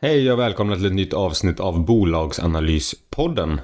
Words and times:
Hej 0.00 0.32
och 0.32 0.38
välkomna 0.38 0.76
till 0.76 0.86
ett 0.86 0.92
nytt 0.92 1.12
avsnitt 1.12 1.60
av 1.60 1.84
Bolagsanalyspodden. 1.84 3.60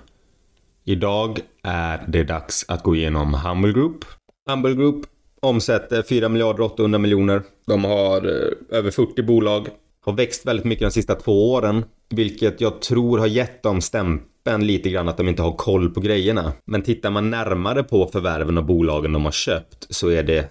Idag 0.85 1.41
är 1.63 2.05
det 2.09 2.25
dags 2.25 2.65
att 2.69 2.83
gå 2.83 2.97
igenom 2.97 3.35
Humble 3.35 3.73
Group. 3.73 4.05
Humble 4.51 4.75
Group 4.75 5.07
omsätter 5.41 6.03
4 6.03 6.29
miljarder 6.29 6.63
800 6.63 6.99
miljoner. 6.99 7.43
De 7.67 7.85
har 7.85 8.17
eh, 8.17 8.79
över 8.79 8.91
40 8.91 9.23
bolag. 9.23 9.69
Har 10.05 10.13
växt 10.13 10.47
väldigt 10.47 10.65
mycket 10.65 10.87
de 10.87 10.91
sista 10.91 11.15
två 11.15 11.53
åren. 11.53 11.85
Vilket 12.11 12.61
jag 12.61 12.81
tror 12.81 13.19
har 13.19 13.27
gett 13.27 13.63
dem 13.63 13.81
stämpeln 13.81 14.67
lite 14.67 14.91
grann 14.91 15.09
att 15.09 15.17
de 15.17 15.29
inte 15.29 15.43
har 15.43 15.53
koll 15.53 15.91
på 15.91 16.01
grejerna. 16.01 16.53
Men 16.65 16.83
tittar 16.83 17.11
man 17.11 17.31
närmare 17.31 17.83
på 17.83 18.07
förvärven 18.07 18.59
och 18.59 18.65
bolagen 18.65 19.13
de 19.13 19.25
har 19.25 19.33
köpt 19.33 19.87
så 19.91 20.09
är 20.09 20.23
det 20.23 20.51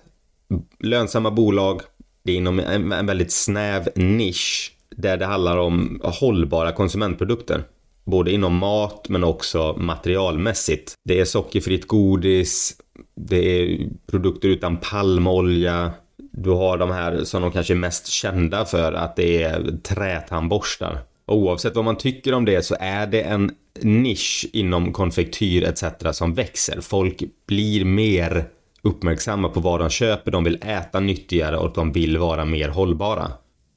lönsamma 0.79 1.31
bolag. 1.31 1.81
Det 2.23 2.31
är 2.31 2.35
inom 2.35 2.59
en 2.59 3.05
väldigt 3.05 3.31
snäv 3.31 3.89
nisch 3.95 4.72
där 4.97 5.17
det 5.17 5.25
handlar 5.25 5.57
om 5.57 6.01
hållbara 6.03 6.71
konsumentprodukter. 6.71 7.63
Både 8.05 8.31
inom 8.31 8.55
mat 8.55 9.09
men 9.09 9.23
också 9.23 9.75
materialmässigt. 9.77 10.93
Det 11.03 11.19
är 11.19 11.25
sockerfritt 11.25 11.87
godis, 11.87 12.77
det 13.15 13.37
är 13.37 13.89
produkter 14.11 14.47
utan 14.47 14.77
palmolja. 14.77 15.91
Du 16.31 16.49
har 16.49 16.77
de 16.77 16.91
här 16.91 17.23
som 17.23 17.41
de 17.41 17.51
kanske 17.51 17.73
är 17.73 17.75
mest 17.75 18.07
kända 18.07 18.65
för 18.65 18.93
att 18.93 19.15
det 19.15 19.43
är 19.43 19.77
trätandborstar. 19.83 20.99
Oavsett 21.25 21.75
vad 21.75 21.85
man 21.85 21.97
tycker 21.97 22.33
om 22.33 22.45
det 22.45 22.65
så 22.65 22.75
är 22.79 23.07
det 23.07 23.21
en 23.21 23.51
nisch 23.81 24.45
inom 24.53 24.93
konfektyr 24.93 25.63
etc. 25.63 25.83
som 26.11 26.33
växer. 26.33 26.81
Folk 26.81 27.23
blir 27.47 27.85
mer 27.85 28.45
uppmärksamma 28.81 29.49
på 29.49 29.59
vad 29.59 29.79
de 29.79 29.89
köper, 29.89 30.31
de 30.31 30.43
vill 30.43 30.59
äta 30.61 30.99
nyttigare 30.99 31.57
och 31.57 31.73
de 31.75 31.91
vill 31.91 32.17
vara 32.17 32.45
mer 32.45 32.69
hållbara. 32.69 33.31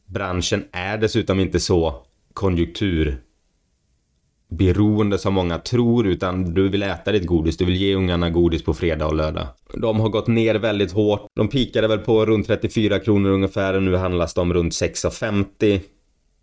Branschen 0.06 0.64
är 0.72 0.98
dessutom 0.98 1.40
inte 1.40 1.60
så 1.60 1.94
konjunkturberoende 2.32 5.18
som 5.18 5.34
många 5.34 5.58
tror 5.58 6.06
utan 6.06 6.54
du 6.54 6.68
vill 6.68 6.82
äta 6.82 7.12
ditt 7.12 7.26
godis, 7.26 7.56
du 7.56 7.64
vill 7.64 7.76
ge 7.76 7.94
ungarna 7.94 8.30
godis 8.30 8.64
på 8.64 8.74
fredag 8.74 9.06
och 9.06 9.14
lördag. 9.14 9.46
De 9.74 10.00
har 10.00 10.08
gått 10.08 10.26
ner 10.26 10.54
väldigt 10.54 10.92
hårt. 10.92 11.26
De 11.34 11.48
pikade 11.48 11.88
väl 11.88 11.98
på 11.98 12.26
runt 12.26 12.46
34 12.46 12.98
kronor 12.98 13.30
ungefär 13.30 13.80
nu 13.80 13.96
handlas 13.96 14.34
de 14.34 14.54
runt 14.54 14.72
6,50. 14.72 15.80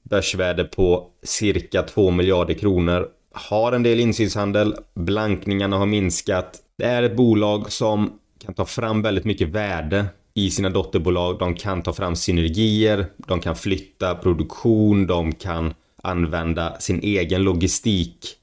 Börsvärde 0.03 0.63
på 0.63 1.07
cirka 1.23 1.83
2 1.83 2.11
miljarder 2.11 2.53
kronor. 2.53 3.07
Har 3.31 3.71
en 3.71 3.83
del 3.83 3.99
insynshandel, 3.99 4.75
blankningarna 4.95 5.77
har 5.77 5.85
minskat. 5.85 6.59
Det 6.77 6.85
är 6.85 7.03
ett 7.03 7.15
bolag 7.15 7.71
som 7.71 8.19
kan 8.45 8.53
ta 8.53 8.65
fram 8.65 9.01
väldigt 9.01 9.25
mycket 9.25 9.49
värde 9.49 10.05
i 10.35 10.49
sina 10.49 10.69
dotterbolag. 10.69 11.39
De 11.39 11.55
kan 11.55 11.83
ta 11.83 11.93
fram 11.93 12.15
synergier, 12.15 13.05
de 13.17 13.39
kan 13.39 13.55
flytta 13.55 14.15
produktion, 14.15 15.07
de 15.07 15.31
kan 15.31 15.73
använda 16.03 16.79
sin 16.79 16.99
egen 16.99 17.43
logistik 17.43 18.35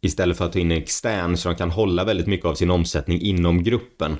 istället 0.00 0.38
för 0.38 0.44
att 0.44 0.52
ta 0.52 0.58
in 0.58 0.70
en 0.70 0.78
extern 0.78 1.36
så 1.36 1.48
de 1.48 1.54
kan 1.54 1.70
hålla 1.70 2.04
väldigt 2.04 2.26
mycket 2.26 2.46
av 2.46 2.54
sin 2.54 2.70
omsättning 2.70 3.20
inom 3.20 3.62
gruppen. 3.62 4.16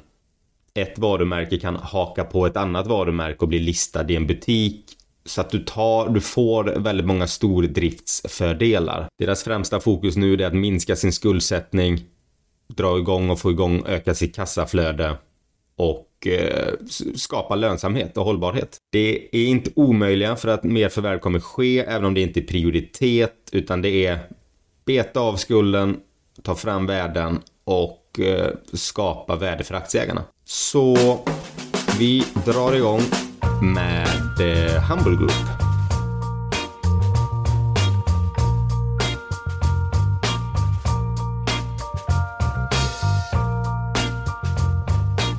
Ett 0.75 0.99
varumärke 0.99 1.59
kan 1.59 1.77
haka 1.77 2.25
på 2.25 2.47
ett 2.47 2.57
annat 2.57 2.87
varumärke 2.87 3.39
och 3.39 3.49
bli 3.49 3.59
listad 3.59 4.11
i 4.11 4.17
en 4.17 4.27
butik 4.27 4.85
så 5.27 5.41
att 5.41 5.51
du, 5.51 5.65
tar, 5.65 6.09
du 6.09 6.21
får 6.21 6.65
väldigt 6.65 7.07
många 7.07 7.27
stordriftsfördelar. 7.27 9.09
Deras 9.19 9.45
främsta 9.45 9.81
fokus 9.81 10.17
nu 10.17 10.35
är 10.35 10.47
att 10.47 10.55
minska 10.55 10.97
sin 10.97 11.13
skuldsättning, 11.13 12.01
dra 12.69 12.99
igång 12.99 13.31
och 13.31 13.41
få 13.41 13.51
igång, 13.51 13.83
öka 13.87 14.15
sitt 14.15 14.37
kassaflöde 14.37 15.17
och 15.77 16.11
Eh, 16.27 16.73
skapa 17.15 17.55
lönsamhet 17.55 18.17
och 18.17 18.25
hållbarhet. 18.25 18.79
Det 18.93 19.29
är 19.33 19.47
inte 19.47 19.71
omöjliga 19.77 20.37
för 20.37 20.49
att 20.49 20.65
mer 20.65 20.89
förvärv 20.89 21.19
kommer 21.19 21.41
ske, 21.41 21.79
även 21.79 22.05
om 22.05 22.15
det 22.15 22.21
inte 22.21 22.41
är 22.41 22.45
prioritet, 22.45 23.35
utan 23.53 23.83
det 23.83 24.07
är 24.07 24.19
beta 24.85 25.21
av 25.21 25.37
skulden, 25.37 25.97
ta 26.43 26.55
fram 26.55 26.87
värden 26.87 27.41
och 27.65 28.21
eh, 28.21 28.51
skapa 28.73 29.37
värde 29.37 29.65
för 29.65 29.75
aktieägarna. 29.75 30.25
Så 30.45 31.19
vi 31.99 32.25
drar 32.47 32.75
igång 32.75 33.01
med 33.63 34.41
eh, 34.41 34.83
Humble 34.83 35.17
Group. 35.17 35.54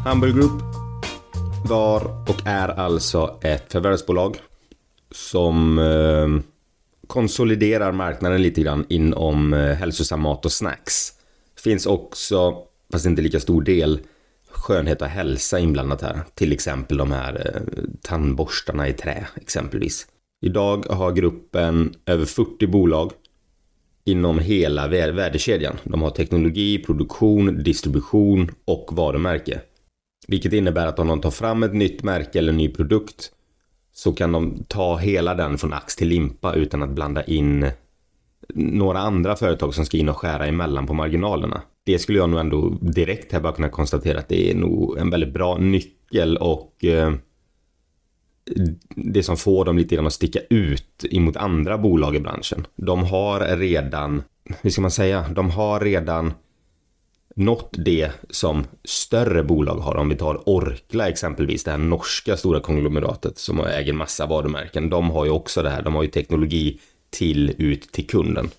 Humble 0.07 0.31
Group 0.31 0.61
var 1.69 2.29
och 2.29 2.41
är 2.45 2.67
alltså 2.67 3.39
ett 3.41 3.71
förvärvsbolag 3.71 4.37
som 5.11 5.79
eh, 5.79 6.51
konsoliderar 7.07 7.91
marknaden 7.91 8.41
lite 8.41 8.61
grann 8.61 8.85
inom 8.89 9.53
eh, 9.53 9.73
hälsosam 9.75 10.21
mat 10.21 10.45
och 10.45 10.51
snacks. 10.51 11.11
Finns 11.63 11.85
också, 11.85 12.55
fast 12.91 13.05
inte 13.05 13.21
lika 13.21 13.39
stor 13.39 13.61
del, 13.61 13.99
skönhet 14.49 15.01
och 15.01 15.07
hälsa 15.07 15.59
inblandat 15.59 16.01
här. 16.01 16.21
Till 16.33 16.51
exempel 16.53 16.97
de 16.97 17.11
här 17.11 17.51
eh, 17.55 17.83
tandborstarna 18.01 18.87
i 18.87 18.93
trä 18.93 19.27
exempelvis. 19.35 20.07
Idag 20.41 20.85
har 20.89 21.11
gruppen 21.11 21.93
över 22.05 22.25
40 22.25 22.67
bolag 22.67 23.11
inom 24.03 24.39
hela 24.39 24.87
värdekedjan. 24.87 25.75
De 25.83 26.01
har 26.01 26.09
teknologi, 26.09 26.77
produktion, 26.77 27.63
distribution 27.63 28.51
och 28.65 28.89
varumärke. 28.91 29.61
Vilket 30.27 30.53
innebär 30.53 30.87
att 30.87 30.99
om 30.99 31.07
de 31.07 31.21
tar 31.21 31.31
fram 31.31 31.63
ett 31.63 31.73
nytt 31.73 32.03
märke 32.03 32.39
eller 32.39 32.51
en 32.51 32.57
ny 32.57 32.69
produkt 32.69 33.31
så 33.93 34.13
kan 34.13 34.31
de 34.31 34.63
ta 34.67 34.97
hela 34.97 35.35
den 35.35 35.57
från 35.57 35.73
ax 35.73 35.95
till 35.95 36.07
limpa 36.07 36.53
utan 36.53 36.83
att 36.83 36.89
blanda 36.89 37.23
in 37.23 37.71
några 38.53 38.99
andra 38.99 39.35
företag 39.35 39.73
som 39.73 39.85
ska 39.85 39.97
in 39.97 40.09
och 40.09 40.17
skära 40.17 40.45
emellan 40.45 40.87
på 40.87 40.93
marginalerna. 40.93 41.61
Det 41.83 41.99
skulle 41.99 42.17
jag 42.17 42.29
nog 42.29 42.39
ändå 42.39 42.69
direkt 42.69 43.31
här 43.31 43.39
bara 43.39 43.53
kunna 43.53 43.69
konstatera 43.69 44.19
att 44.19 44.29
det 44.29 44.51
är 44.51 44.55
nog 44.55 44.97
en 44.97 45.09
väldigt 45.09 45.33
bra 45.33 45.57
nyckel 45.57 46.37
och 46.37 46.85
eh, 46.85 47.13
det 48.95 49.23
som 49.23 49.37
får 49.37 49.65
dem 49.65 49.77
lite 49.77 49.95
grann 49.95 50.07
att 50.07 50.13
sticka 50.13 50.39
ut 50.49 51.05
emot 51.11 51.37
andra 51.37 51.77
bolag 51.77 52.15
i 52.15 52.19
branschen. 52.19 52.67
De 52.75 53.03
har 53.03 53.57
redan, 53.57 54.23
hur 54.61 54.69
ska 54.69 54.81
man 54.81 54.91
säga, 54.91 55.25
de 55.35 55.49
har 55.49 55.79
redan 55.79 56.33
nått 57.35 57.69
det 57.71 58.11
som 58.29 58.63
större 58.83 59.43
bolag 59.43 59.75
har. 59.75 59.95
Om 59.95 60.09
vi 60.09 60.15
tar 60.15 60.49
Orkla 60.49 61.09
exempelvis, 61.09 61.63
det 61.63 61.71
här 61.71 61.77
norska 61.77 62.37
stora 62.37 62.59
konglomeratet 62.59 63.37
som 63.37 63.59
äger 63.59 63.93
massa 63.93 64.25
varumärken. 64.25 64.89
De 64.89 65.09
har 65.09 65.25
ju 65.25 65.31
också 65.31 65.63
det 65.63 65.69
här, 65.69 65.81
de 65.81 65.95
har 65.95 66.03
ju 66.03 66.09
teknologi 66.09 66.79
till 67.09 67.55
ut 67.57 67.91
till 67.91 68.07
kunden 68.07 68.49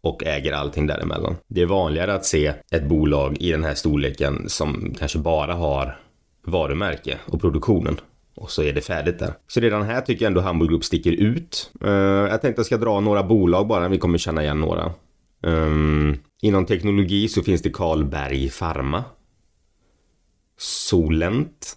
och 0.00 0.24
äger 0.24 0.52
allting 0.52 0.86
däremellan. 0.86 1.36
Det 1.48 1.62
är 1.62 1.66
vanligare 1.66 2.14
att 2.14 2.24
se 2.24 2.52
ett 2.70 2.88
bolag 2.88 3.36
i 3.40 3.52
den 3.52 3.64
här 3.64 3.74
storleken 3.74 4.48
som 4.48 4.94
kanske 4.98 5.18
bara 5.18 5.54
har 5.54 5.98
varumärke 6.46 7.18
och 7.26 7.40
produktionen 7.40 8.00
och 8.34 8.50
så 8.50 8.62
är 8.62 8.72
det 8.72 8.80
färdigt 8.80 9.18
där. 9.18 9.32
Så 9.48 9.60
redan 9.60 9.82
här 9.82 10.00
tycker 10.00 10.24
jag 10.24 10.30
ändå 10.30 10.40
Hamburg 10.40 10.70
Group 10.70 10.84
sticker 10.84 11.12
ut. 11.12 11.70
Uh, 11.84 11.90
jag 11.90 12.30
tänkte 12.30 12.48
att 12.48 12.56
jag 12.56 12.66
ska 12.66 12.76
dra 12.76 13.00
några 13.00 13.22
bolag 13.22 13.66
bara, 13.66 13.88
vi 13.88 13.98
kommer 13.98 14.18
känna 14.18 14.42
igen 14.42 14.60
några. 14.60 14.92
Um, 15.42 16.18
inom 16.42 16.66
teknologi 16.66 17.28
så 17.28 17.42
finns 17.42 17.62
det 17.62 17.70
Karlberg 17.70 18.50
Pharma. 18.50 19.04
Solent. 20.56 21.76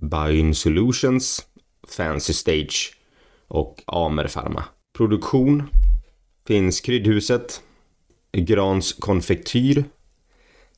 Bion 0.00 0.54
Solutions. 0.54 1.46
Fancy 1.88 2.32
Stage. 2.32 2.92
Och 3.48 3.82
Amer 3.86 4.28
Pharma. 4.28 4.64
Produktion. 4.96 5.62
Finns 6.46 6.80
Kryddhuset. 6.80 7.62
Grans 8.32 8.92
konfektyr. 8.92 9.84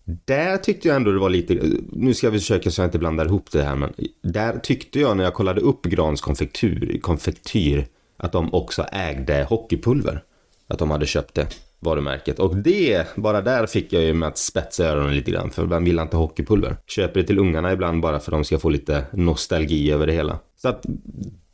Där 0.05 0.57
tyckte 0.57 0.89
jag 0.89 0.97
ändå 0.97 1.13
det 1.13 1.19
var 1.19 1.31
lite, 1.31 1.63
nu 1.93 2.15
ska 2.15 2.27
jag 2.27 2.35
försöka 2.35 2.71
så 2.71 2.81
jag 2.81 2.87
inte 2.87 2.99
blandar 2.99 3.27
ihop 3.27 3.51
det 3.51 3.63
här 3.63 3.77
men 3.77 3.95
där 4.23 4.59
tyckte 4.59 5.01
jag 5.01 5.17
när 5.17 5.25
jag 5.25 5.35
kollade 5.35 5.61
upp 5.61 5.83
Grans 5.83 6.21
konfektyr, 6.21 6.99
konfektyr 7.03 7.87
att 8.17 8.33
de 8.33 8.55
också 8.55 8.83
ägde 8.83 9.47
hockeypulver. 9.49 10.25
Att 10.67 10.79
de 10.79 10.91
hade 10.91 11.07
köpt 11.07 11.35
det 11.35 11.49
varumärket. 11.83 12.39
Och 12.39 12.57
det, 12.57 13.17
bara 13.17 13.41
där 13.41 13.67
fick 13.67 13.93
jag 13.93 14.03
ju 14.03 14.15
med 14.15 14.29
att 14.29 14.39
spetsa 14.39 14.85
öronen 14.85 15.15
lite 15.15 15.31
grann. 15.31 15.51
För 15.51 15.67
vem 15.67 15.85
vill 15.85 15.99
inte 15.99 16.17
hockeypulver? 16.17 16.77
Köper 16.87 17.21
det 17.21 17.27
till 17.27 17.39
ungarna 17.39 17.73
ibland 17.73 18.03
bara 18.03 18.21
för 18.21 18.33
att 18.33 18.39
de 18.39 18.45
ska 18.45 18.59
få 18.59 18.69
lite 18.69 19.05
nostalgi 19.13 19.91
över 19.91 20.07
det 20.07 20.13
hela. 20.13 20.39
Så 20.57 20.69
att 20.69 20.87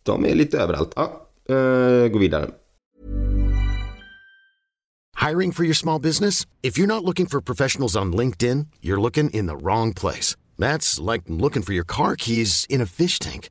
de 0.02 0.24
är 0.24 0.34
lite 0.34 0.58
överallt. 0.58 0.92
Ja, 0.96 1.28
uh, 1.50 2.08
gå 2.08 2.18
vidare. 2.18 2.50
Hiring 5.28 5.52
for 5.52 5.64
your 5.64 5.74
small 5.74 6.00
business? 6.00 6.46
If 6.62 6.78
you're 6.78 6.86
not 6.86 7.04
looking 7.04 7.26
for 7.26 7.40
professionals 7.40 7.96
on 7.96 8.16
LinkedIn, 8.16 8.66
you're 8.80 9.00
looking 9.00 9.30
in 9.30 9.46
the 9.46 9.56
wrong 9.56 9.94
place. 9.94 10.36
That's 10.58 11.12
like 11.12 11.24
looking 11.26 11.62
for 11.62 11.72
your 11.72 11.84
car 11.84 12.16
keys 12.16 12.66
in 12.68 12.80
a 12.80 12.86
fish 12.86 13.18
tank. 13.18 13.50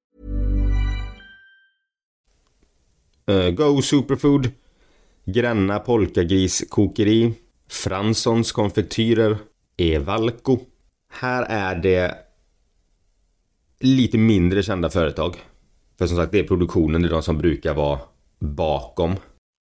Eh, 3.25 3.49
go 3.49 3.81
Superfood, 3.81 4.51
Gränna 5.25 5.79
Polkagris 5.79 6.63
Kokeri, 6.69 7.33
Franssons 7.69 8.51
Konfektyrer, 8.51 9.37
Evalco. 9.77 10.59
Här 11.09 11.45
är 11.49 11.75
det 11.75 12.15
lite 13.79 14.17
mindre 14.17 14.63
kända 14.63 14.89
företag. 14.89 15.35
För 15.97 16.07
som 16.07 16.17
sagt, 16.17 16.31
det 16.31 16.39
är 16.39 16.43
produktionen, 16.43 17.01
det 17.01 17.07
är 17.07 17.11
de 17.11 17.23
som 17.23 17.37
brukar 17.37 17.73
vara 17.73 17.99
bakom. 18.39 19.15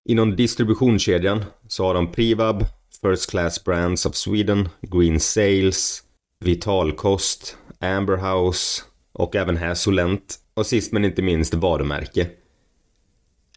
Inom 0.09 0.37
distributionskedjan 0.37 1.45
så 1.69 1.85
har 1.85 1.95
de 1.95 2.13
Privab, 2.13 2.65
First 3.03 3.31
Class 3.31 3.65
Brands 3.65 4.07
of 4.07 4.15
Sweden, 4.15 4.69
Green 4.81 5.21
Sales, 5.21 6.03
Vitalkost, 6.45 7.57
Amberhouse 7.79 8.83
och 9.13 9.37
även 9.37 9.57
här 9.57 9.75
Solent. 9.75 10.39
Och 10.55 10.67
sist 10.67 10.93
men 10.93 11.05
inte 11.05 11.23
minst 11.23 11.55
varumärke. 11.55 12.27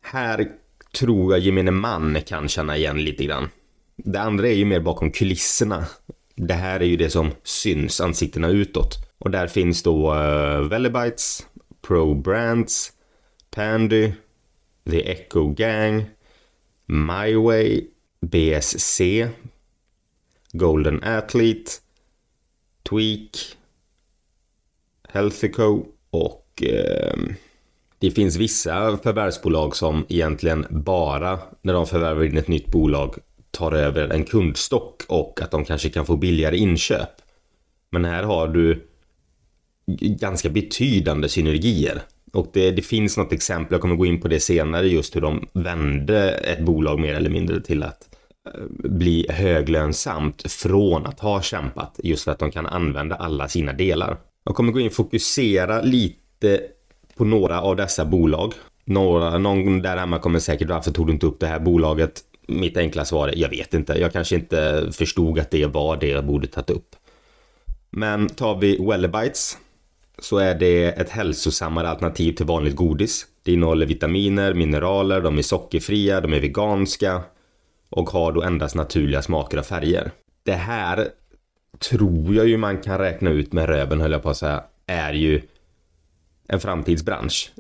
Här 0.03 0.51
tror 0.97 1.33
jag 1.33 1.39
gemene 1.39 1.71
man 1.71 2.21
kan 2.21 2.49
känna 2.49 2.77
igen 2.77 3.03
lite 3.03 3.23
grann. 3.23 3.49
Det 3.95 4.19
andra 4.19 4.47
är 4.47 4.53
ju 4.53 4.65
mer 4.65 4.79
bakom 4.79 5.11
kulisserna. 5.11 5.85
Det 6.35 6.53
här 6.53 6.79
är 6.79 6.85
ju 6.85 6.97
det 6.97 7.09
som 7.09 7.31
syns 7.43 8.01
ansiktena 8.01 8.47
utåt. 8.47 8.95
Och 9.17 9.31
där 9.31 9.47
finns 9.47 9.83
då 9.83 10.13
eh, 10.13 10.59
uh, 10.59 10.67
Velibites, 10.67 11.47
Pro 11.81 12.13
Brands, 12.13 12.91
Pandy, 13.49 14.11
The 14.89 15.11
Echo 15.11 15.49
Gang, 15.49 16.05
My 16.85 17.35
Way, 17.35 17.87
BSC, 18.21 19.01
Golden 20.51 21.03
Athlete, 21.03 21.71
Tweak, 22.89 23.57
Healthico 25.09 25.85
och 26.09 26.63
uh, 26.63 27.33
det 28.03 28.11
finns 28.11 28.35
vissa 28.35 28.97
förvärvsbolag 28.97 29.75
som 29.75 30.05
egentligen 30.09 30.65
bara 30.69 31.39
när 31.61 31.73
de 31.73 31.87
förvärvar 31.87 32.23
in 32.23 32.37
ett 32.37 32.47
nytt 32.47 32.67
bolag 32.67 33.15
tar 33.51 33.71
över 33.71 34.09
en 34.09 34.23
kundstock 34.23 35.03
och 35.07 35.41
att 35.41 35.51
de 35.51 35.65
kanske 35.65 35.89
kan 35.89 36.05
få 36.05 36.17
billigare 36.17 36.57
inköp. 36.57 37.09
Men 37.91 38.05
här 38.05 38.23
har 38.23 38.47
du 38.47 38.87
ganska 39.99 40.49
betydande 40.49 41.29
synergier. 41.29 42.01
Och 42.33 42.47
det, 42.53 42.71
det 42.71 42.81
finns 42.81 43.17
något 43.17 43.33
exempel, 43.33 43.73
jag 43.73 43.81
kommer 43.81 43.95
gå 43.95 44.05
in 44.05 44.21
på 44.21 44.27
det 44.27 44.39
senare, 44.39 44.87
just 44.87 45.15
hur 45.15 45.21
de 45.21 45.47
vände 45.53 46.31
ett 46.31 46.65
bolag 46.65 46.99
mer 46.99 47.15
eller 47.15 47.29
mindre 47.29 47.61
till 47.61 47.83
att 47.83 48.09
eh, 48.53 48.89
bli 48.89 49.25
höglönsamt 49.29 50.51
från 50.51 51.05
att 51.05 51.19
ha 51.19 51.41
kämpat 51.41 51.99
just 52.03 52.23
för 52.23 52.31
att 52.31 52.39
de 52.39 52.51
kan 52.51 52.65
använda 52.65 53.15
alla 53.15 53.47
sina 53.47 53.73
delar. 53.73 54.17
Jag 54.43 54.55
kommer 54.55 54.71
gå 54.71 54.79
in 54.79 54.87
och 54.87 54.93
fokusera 54.93 55.81
lite 55.81 56.61
på 57.15 57.25
några 57.25 57.61
av 57.61 57.75
dessa 57.75 58.05
bolag. 58.05 58.53
Några, 58.85 59.37
någon 59.37 59.81
där 59.81 59.97
hemma 59.97 60.19
kommer 60.19 60.39
säkert 60.39 60.69
varför 60.69 60.91
tog 60.91 61.07
du 61.07 61.13
inte 61.13 61.25
upp 61.25 61.39
det 61.39 61.47
här 61.47 61.59
bolaget? 61.59 62.21
Mitt 62.47 62.77
enkla 62.77 63.05
svar 63.05 63.27
är 63.27 63.35
jag 63.35 63.49
vet 63.49 63.73
inte. 63.73 63.93
Jag 63.93 64.13
kanske 64.13 64.35
inte 64.35 64.89
förstod 64.91 65.39
att 65.39 65.51
det 65.51 65.65
var 65.65 65.97
det 65.97 66.07
jag 66.07 66.25
borde 66.25 66.47
tagit 66.47 66.69
upp. 66.69 66.95
Men 67.89 68.29
tar 68.29 68.55
vi 68.55 68.77
Wellebites 68.77 69.57
så 70.19 70.37
är 70.37 70.55
det 70.55 70.85
ett 70.85 71.09
hälsosammare 71.09 71.89
alternativ 71.89 72.33
till 72.33 72.45
vanligt 72.45 72.75
godis. 72.75 73.25
Det 73.43 73.53
innehåller 73.53 73.85
vitaminer, 73.85 74.53
mineraler, 74.53 75.21
de 75.21 75.37
är 75.37 75.41
sockerfria, 75.41 76.21
de 76.21 76.33
är 76.33 76.39
veganska 76.39 77.21
och 77.89 78.09
har 78.09 78.31
då 78.31 78.43
endast 78.43 78.75
naturliga 78.75 79.21
smaker 79.21 79.59
och 79.59 79.65
färger. 79.65 80.11
Det 80.43 80.53
här 80.53 81.07
tror 81.79 82.35
jag 82.35 82.47
ju 82.47 82.57
man 82.57 82.81
kan 82.81 82.97
räkna 82.97 83.29
ut 83.29 83.53
med 83.53 83.65
röven 83.65 84.01
höll 84.01 84.11
jag 84.11 84.23
på 84.23 84.29
att 84.29 84.37
säga, 84.37 84.63
är 84.87 85.13
ju 85.13 85.41
en 86.47 86.59
framtidsbransch. 86.59 87.51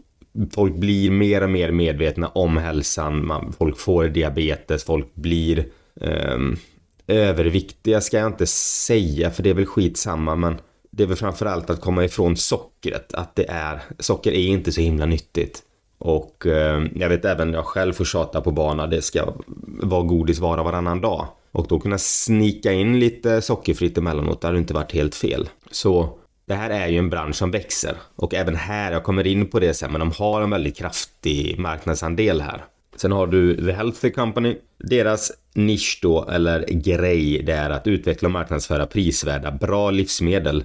Folk 0.55 0.75
blir 0.75 1.11
mer 1.11 1.43
och 1.43 1.49
mer 1.49 1.71
medvetna 1.71 2.27
om 2.27 2.57
hälsan, 2.57 3.25
man, 3.25 3.53
folk 3.57 3.77
får 3.77 4.05
diabetes, 4.05 4.83
folk 4.83 5.15
blir 5.15 5.65
um, 5.95 6.57
överviktiga 7.07 8.01
ska 8.01 8.17
jag 8.17 8.27
inte 8.27 8.45
säga 8.47 9.31
för 9.31 9.43
det 9.43 9.49
är 9.49 9.53
väl 9.53 9.65
skitsamma 9.65 10.35
men 10.35 10.57
det 10.91 11.03
är 11.03 11.07
väl 11.07 11.17
framförallt 11.17 11.69
att 11.69 11.81
komma 11.81 12.05
ifrån 12.05 12.37
sockret, 12.37 13.13
att 13.13 13.35
det 13.35 13.45
är, 13.49 13.81
socker 13.99 14.31
är 14.31 14.47
inte 14.47 14.71
så 14.71 14.81
himla 14.81 15.05
nyttigt. 15.05 15.63
Och 15.97 16.47
eh, 16.47 16.83
jag 16.95 17.09
vet 17.09 17.25
även 17.25 17.53
jag 17.53 17.65
själv 17.65 17.93
får 17.93 18.05
tjata 18.05 18.41
på 18.41 18.51
barnen, 18.51 18.89
det 18.89 19.01
ska 19.01 19.33
vara 19.65 20.03
godis 20.03 20.39
vara 20.39 20.63
varannan 20.63 21.01
dag. 21.01 21.27
Och 21.51 21.67
då 21.67 21.79
kunna 21.79 21.97
snika 21.97 22.71
in 22.71 22.99
lite 22.99 23.41
sockerfritt 23.41 23.97
emellanåt, 23.97 24.41
det 24.41 24.47
hade 24.47 24.59
inte 24.59 24.73
varit 24.73 24.91
helt 24.91 25.15
fel. 25.15 25.49
Så 25.71 26.17
det 26.45 26.53
här 26.53 26.69
är 26.69 26.87
ju 26.87 26.97
en 26.97 27.09
bransch 27.09 27.35
som 27.35 27.51
växer. 27.51 27.95
Och 28.15 28.33
även 28.33 28.55
här, 28.55 28.91
jag 28.91 29.03
kommer 29.03 29.27
in 29.27 29.47
på 29.47 29.59
det 29.59 29.73
sen, 29.73 29.91
men 29.91 29.99
de 29.99 30.11
har 30.11 30.41
en 30.41 30.49
väldigt 30.49 30.77
kraftig 30.77 31.59
marknadsandel 31.59 32.41
här. 32.41 32.65
Sen 32.95 33.11
har 33.11 33.27
du 33.27 33.65
The 33.65 33.71
Healthy 33.71 34.11
Company. 34.11 34.57
Deras 34.77 35.31
nisch 35.55 35.99
då, 36.01 36.29
eller 36.29 36.65
grej, 36.67 37.43
det 37.43 37.53
är 37.53 37.69
att 37.69 37.87
utveckla 37.87 38.27
och 38.27 38.31
marknadsföra 38.31 38.85
prisvärda, 38.85 39.51
bra 39.51 39.91
livsmedel 39.91 40.63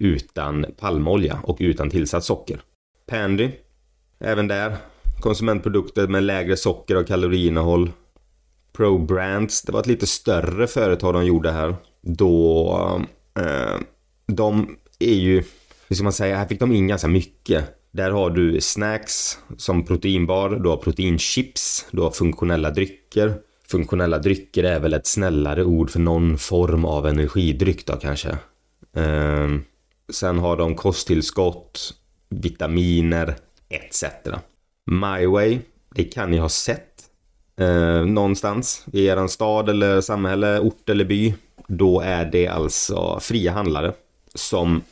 utan 0.00 0.66
palmolja 0.80 1.40
och 1.42 1.56
utan 1.60 1.90
tillsatt 1.90 2.24
socker. 2.24 2.60
Pandy, 3.06 3.50
även 4.18 4.48
där, 4.48 4.76
konsumentprodukter 5.20 6.06
med 6.06 6.22
lägre 6.22 6.56
socker 6.56 6.96
och 6.96 7.06
kaloriinnehåll. 7.06 7.90
Pro 8.72 8.98
Brands, 8.98 9.62
det 9.62 9.72
var 9.72 9.80
ett 9.80 9.86
lite 9.86 10.06
större 10.06 10.66
företag 10.66 11.14
de 11.14 11.26
gjorde 11.26 11.50
här. 11.50 11.76
Då 12.00 12.76
eh, 13.38 13.80
de 14.26 14.76
är 15.10 15.14
ju, 15.14 15.42
hur 15.88 15.96
ska 15.96 16.04
man 16.04 16.12
säga, 16.12 16.36
här 16.36 16.46
fick 16.46 16.60
de 16.60 16.72
in 16.72 16.88
ganska 16.88 17.08
mycket. 17.08 17.64
Där 17.90 18.10
har 18.10 18.30
du 18.30 18.60
snacks 18.60 19.38
som 19.56 19.84
proteinbar, 19.84 20.50
du 20.50 20.68
har 20.68 20.76
proteinchips, 20.76 21.86
du 21.90 22.00
har 22.00 22.10
funktionella 22.10 22.70
drycker. 22.70 23.34
Funktionella 23.68 24.18
drycker 24.18 24.64
är 24.64 24.80
väl 24.80 24.94
ett 24.94 25.06
snällare 25.06 25.64
ord 25.64 25.90
för 25.90 26.00
någon 26.00 26.38
form 26.38 26.84
av 26.84 27.06
energidryck 27.06 27.86
då 27.86 27.96
kanske. 27.96 28.36
Um, 28.92 29.64
sen 30.12 30.38
har 30.38 30.56
de 30.56 30.74
kosttillskott, 30.74 31.94
vitaminer 32.28 33.34
etc. 33.68 34.04
MyWay, 34.90 35.58
det 35.94 36.04
kan 36.04 36.30
ni 36.30 36.38
ha 36.38 36.48
sett 36.48 37.02
eh, 37.60 38.04
någonstans 38.04 38.86
i 38.92 39.06
er 39.06 39.26
stad 39.26 39.68
eller 39.68 40.00
samhälle, 40.00 40.60
ort 40.60 40.88
eller 40.88 41.04
by. 41.04 41.34
Då 41.68 42.00
är 42.00 42.24
det 42.24 42.48
alltså 42.48 43.18
fria 43.20 43.52
handlare 43.52 43.92
som 44.34 44.82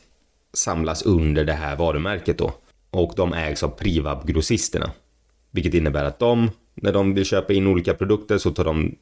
samlas 0.53 1.01
under 1.01 1.43
det 1.43 1.53
här 1.53 1.75
varumärket 1.75 2.37
då. 2.37 2.53
Och 2.91 3.13
de 3.15 3.33
ägs 3.33 3.63
av 3.63 3.77
Privab-grossisterna. 3.77 4.91
Vilket 5.51 5.73
innebär 5.73 6.03
att 6.03 6.19
de, 6.19 6.51
när 6.75 6.93
de 6.93 7.13
vill 7.13 7.25
köpa 7.25 7.53
in 7.53 7.67
olika 7.67 7.93
produkter 7.93 8.37
så 8.37 8.51
tar 8.51 8.63
de, 8.63 8.95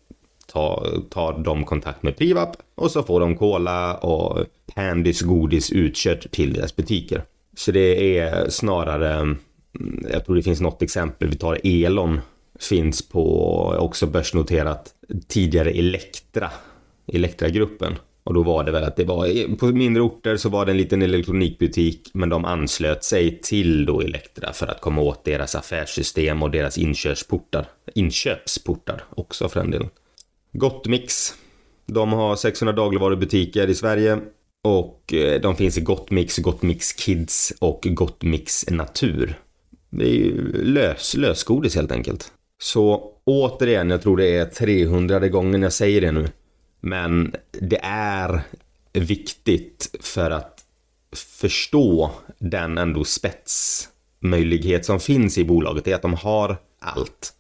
tar, 0.48 1.02
tar 1.10 1.40
de 1.40 1.66
kontakt 1.66 2.04
med 2.04 2.18
Privab 2.18 2.56
och 2.76 2.92
så 2.92 3.04
får 3.04 3.20
de 3.20 3.38
cola 3.38 3.96
och 3.96 4.46
Pandys 4.76 5.22
godis 5.22 5.72
utkört 5.72 6.32
till 6.32 6.54
deras 6.54 6.76
butiker. 6.76 7.24
Så 7.58 7.72
det 7.72 8.18
är 8.18 8.50
snarare, 8.50 9.14
mm, 9.14 9.38
jag 10.12 10.26
tror 10.26 10.36
det 10.36 10.42
finns 10.42 10.62
något 10.62 10.82
exempel, 10.82 11.30
vi 11.30 11.36
tar 11.36 11.60
Elon 11.64 12.20
finns 12.60 13.10
på, 13.10 13.26
också 13.80 14.08
börsnoterat, 14.08 14.94
tidigare 15.28 15.72
Elektra, 15.72 16.52
Elektra-gruppen. 17.14 17.96
Och 18.30 18.36
då 18.36 18.44
var 18.44 18.64
det 18.64 18.72
väl 18.72 18.84
att 18.84 18.96
det 18.96 19.04
var, 19.04 19.56
på 19.56 19.66
mindre 19.66 20.04
orter 20.04 20.38
så 20.38 20.50
var 20.50 20.66
det 20.66 20.72
en 20.72 20.78
liten 20.78 21.02
elektronikbutik, 21.02 22.10
men 22.14 22.30
de 22.30 22.46
anslöt 22.46 23.04
sig 23.04 23.42
till 23.42 23.86
då 23.86 24.02
Elektra 24.02 24.54
för 24.54 24.68
att 24.68 24.82
komma 24.82 25.02
åt 25.02 25.26
deras 25.26 25.56
affärssystem 25.56 26.44
och 26.44 26.52
deras 26.52 26.78
inkörsportar 26.78 27.66
Inköpsportar 27.96 29.04
också 29.10 29.50
för 29.50 29.60
en 29.60 29.72
del. 29.72 29.88
Gottmix. 30.52 31.34
De 31.86 32.14
har 32.14 32.36
600 32.36 32.74
dagligvarubutiker 32.74 33.68
i 33.68 33.76
Sverige 33.76 34.18
och 34.64 35.14
eh, 35.14 35.42
de 35.42 35.56
finns 35.56 35.78
i 35.78 35.82
Gottmix, 35.82 36.38
Gottmix 36.38 36.94
Kids 36.94 37.54
och 37.60 37.82
Gottmix 37.90 38.70
Natur. 38.70 39.36
Det 39.90 40.04
är 40.04 40.16
ju 40.16 40.64
lös, 40.64 41.16
lösgodis 41.18 41.76
helt 41.76 41.92
enkelt. 41.92 42.32
Så 42.62 43.14
återigen, 43.26 43.90
jag 43.90 44.02
tror 44.02 44.18
det 44.18 44.36
är 44.36 44.46
300 44.46 45.28
gången 45.28 45.62
jag 45.62 45.74
säger 45.74 46.02
det 46.02 46.12
nu. 46.12 46.28
Men 46.80 47.36
det 47.52 47.80
är 47.84 48.42
viktigt 48.94 49.96
för 50.00 50.32
att 50.32 50.66
förstå 51.16 52.12
den 52.38 52.78
ändå 52.78 53.04
spetsmöjlighet 53.04 54.86
som 54.86 55.00
finns 55.00 55.38
i 55.38 55.44
bolaget. 55.44 55.86
Det 55.86 55.92
är 55.92 55.96
att 55.96 56.02
de 56.02 56.14
har 56.14 56.58
allt. 56.80 57.34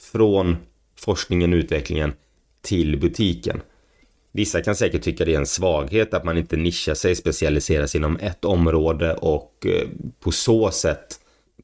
Från 0.00 0.56
forskningen 0.96 1.52
och 1.52 1.56
utvecklingen 1.56 2.12
till 2.62 3.00
butiken. 3.00 3.60
Vissa 4.32 4.62
kan 4.62 4.76
säkert 4.76 5.02
tycka 5.02 5.24
det 5.24 5.34
är 5.34 5.38
en 5.38 5.46
svaghet 5.46 6.14
att 6.14 6.24
man 6.24 6.38
inte 6.38 6.56
nischar 6.56 6.94
sig, 6.94 7.16
specialiserar 7.16 7.86
sig 7.86 7.98
inom 7.98 8.16
ett 8.16 8.44
område 8.44 9.14
och 9.14 9.66
eh, 9.66 9.88
på 10.20 10.32
så 10.32 10.70
sätt 10.70 11.20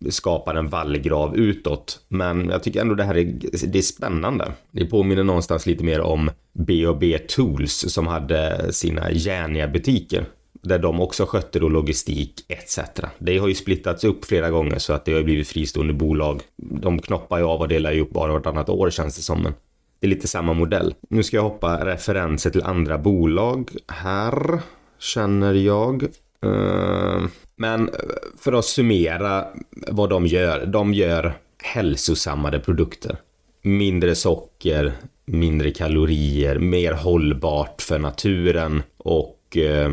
skapar 0.08 0.54
en 0.54 0.68
vallgrav 0.68 1.36
utåt. 1.36 2.00
Men 2.08 2.48
jag 2.48 2.62
tycker 2.62 2.80
ändå 2.80 2.94
det 2.94 3.04
här 3.04 3.16
är, 3.16 3.24
det 3.66 3.78
är 3.78 3.82
spännande. 3.82 4.52
Det 4.70 4.84
påminner 4.84 5.24
någonstans 5.24 5.66
lite 5.66 5.84
mer 5.84 6.00
om 6.00 6.30
B&B 6.52 7.18
Tools 7.18 7.84
som 7.88 8.06
hade 8.06 8.72
sina 8.72 9.10
järniga 9.12 9.68
butiker. 9.68 10.24
Där 10.62 10.78
de 10.78 11.00
också 11.00 11.26
skötte 11.26 11.58
då 11.58 11.68
logistik 11.68 12.44
etc. 12.48 12.78
Det 13.18 13.38
har 13.38 13.48
ju 13.48 13.54
splittats 13.54 14.04
upp 14.04 14.24
flera 14.24 14.50
gånger 14.50 14.78
så 14.78 14.92
att 14.92 15.04
det 15.04 15.12
har 15.12 15.22
blivit 15.22 15.48
fristående 15.48 15.92
bolag. 15.92 16.42
De 16.56 16.98
knoppar 16.98 17.38
ju 17.38 17.44
av 17.44 17.60
och 17.60 17.68
delar 17.68 17.92
ju 17.92 18.00
upp 18.00 18.10
bara 18.10 18.32
vartannat 18.32 18.68
år 18.68 18.90
känns 18.90 19.16
det 19.16 19.22
som. 19.22 19.42
Men 19.42 19.52
det 20.00 20.06
är 20.06 20.08
lite 20.08 20.28
samma 20.28 20.52
modell. 20.52 20.94
Nu 21.08 21.22
ska 21.22 21.36
jag 21.36 21.42
hoppa 21.42 21.86
referenser 21.86 22.50
till 22.50 22.62
andra 22.62 22.98
bolag 22.98 23.70
här. 23.88 24.60
Känner 24.98 25.54
jag. 25.54 26.06
Eh, 26.46 27.22
Men 27.56 27.88
eh, 27.88 27.94
för 28.38 28.52
att 28.52 28.64
summera 28.64 29.46
vad 29.70 30.10
de 30.10 30.26
gör. 30.26 30.66
De 30.66 30.94
gör 30.94 31.34
hälsosammare 31.62 32.58
produkter. 32.58 33.16
Mindre 33.62 34.14
socker, 34.14 34.92
mindre 35.24 35.70
kalorier, 35.70 36.58
mer 36.58 36.92
hållbart 36.92 37.82
för 37.82 37.98
naturen 37.98 38.82
och 38.96 39.56
eh, 39.56 39.92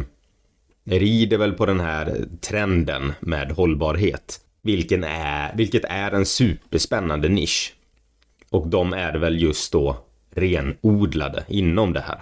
rider 0.86 1.38
väl 1.38 1.54
på 1.54 1.66
den 1.66 1.80
här 1.80 2.26
trenden 2.42 3.14
med 3.20 3.52
hållbarhet. 3.52 4.40
Vilken 4.62 5.04
är, 5.04 5.56
vilket 5.56 5.86
är 5.86 6.12
en 6.12 6.26
superspännande 6.26 7.30
nisch. 7.30 7.74
Och 8.50 8.68
de 8.68 8.94
är 8.94 9.18
väl 9.18 9.42
just 9.42 9.72
då 9.72 9.98
renodlade 10.36 11.46
inom 11.48 11.94
det 11.94 12.00
här. 12.00 12.22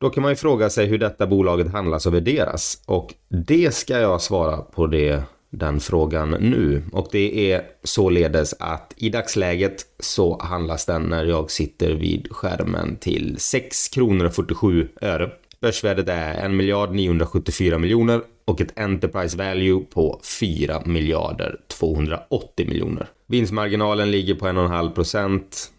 Då 0.00 0.10
kan 0.10 0.22
man 0.22 0.32
ju 0.32 0.36
fråga 0.36 0.70
sig 0.70 0.86
hur 0.86 0.98
detta 0.98 1.26
bolaget 1.26 1.72
handlas 1.72 2.06
och 2.06 2.14
värderas 2.14 2.82
och 2.86 3.14
det 3.28 3.74
ska 3.74 3.98
jag 3.98 4.20
svara 4.20 4.56
på 4.56 4.86
det, 4.86 5.22
den 5.50 5.80
frågan 5.80 6.30
nu 6.30 6.82
och 6.92 7.08
det 7.12 7.52
är 7.52 7.62
således 7.84 8.54
att 8.58 8.94
i 8.96 9.08
dagsläget 9.08 9.82
så 9.98 10.42
handlas 10.42 10.86
den 10.86 11.02
när 11.02 11.24
jag 11.24 11.50
sitter 11.50 11.94
vid 11.94 12.28
skärmen 12.30 12.96
till 12.96 13.36
6 13.38 13.88
kronor 13.88 14.26
och 14.26 14.34
47 14.34 14.88
öre. 15.00 15.30
Börsvärdet 15.60 16.08
är 16.08 16.44
1 16.44 16.50
miljard 16.50 16.94
974 16.94 17.78
miljoner 17.78 18.20
och 18.44 18.60
ett 18.60 18.78
Enterprise 18.78 19.38
Value 19.38 19.80
på 19.80 20.20
4 20.40 20.82
miljarder 20.84 21.56
280 21.78 22.68
miljoner. 22.68 23.06
Vinstmarginalen 23.26 24.10
ligger 24.10 24.34
på 24.34 24.46
1,5 24.46 24.94
procent. 24.94 25.72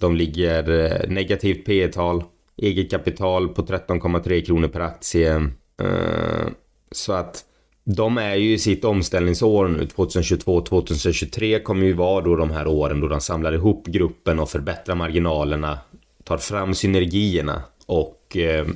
De 0.00 0.16
ligger 0.16 0.70
eh, 0.70 1.08
negativt 1.08 1.66
P 1.66 1.88
tal 1.88 2.24
Eget 2.56 2.90
kapital 2.90 3.48
på 3.48 3.62
13,3 3.62 4.44
kronor 4.44 4.68
per 4.68 4.80
aktie. 4.80 5.34
Eh, 5.82 6.46
så 6.92 7.12
att 7.12 7.44
de 7.84 8.18
är 8.18 8.34
ju 8.34 8.52
i 8.52 8.58
sitt 8.58 8.84
omställningsår 8.84 9.68
nu. 9.68 9.84
2022-2023 9.84 11.62
kommer 11.62 11.86
ju 11.86 11.92
vara 11.92 12.24
då 12.24 12.36
de 12.36 12.50
här 12.50 12.66
åren 12.66 13.00
då 13.00 13.08
de 13.08 13.20
samlar 13.20 13.52
ihop 13.52 13.86
gruppen 13.86 14.38
och 14.38 14.50
förbättrar 14.50 14.94
marginalerna. 14.94 15.78
Tar 16.24 16.38
fram 16.38 16.74
synergierna 16.74 17.62
och 17.86 18.36
eh, 18.36 18.66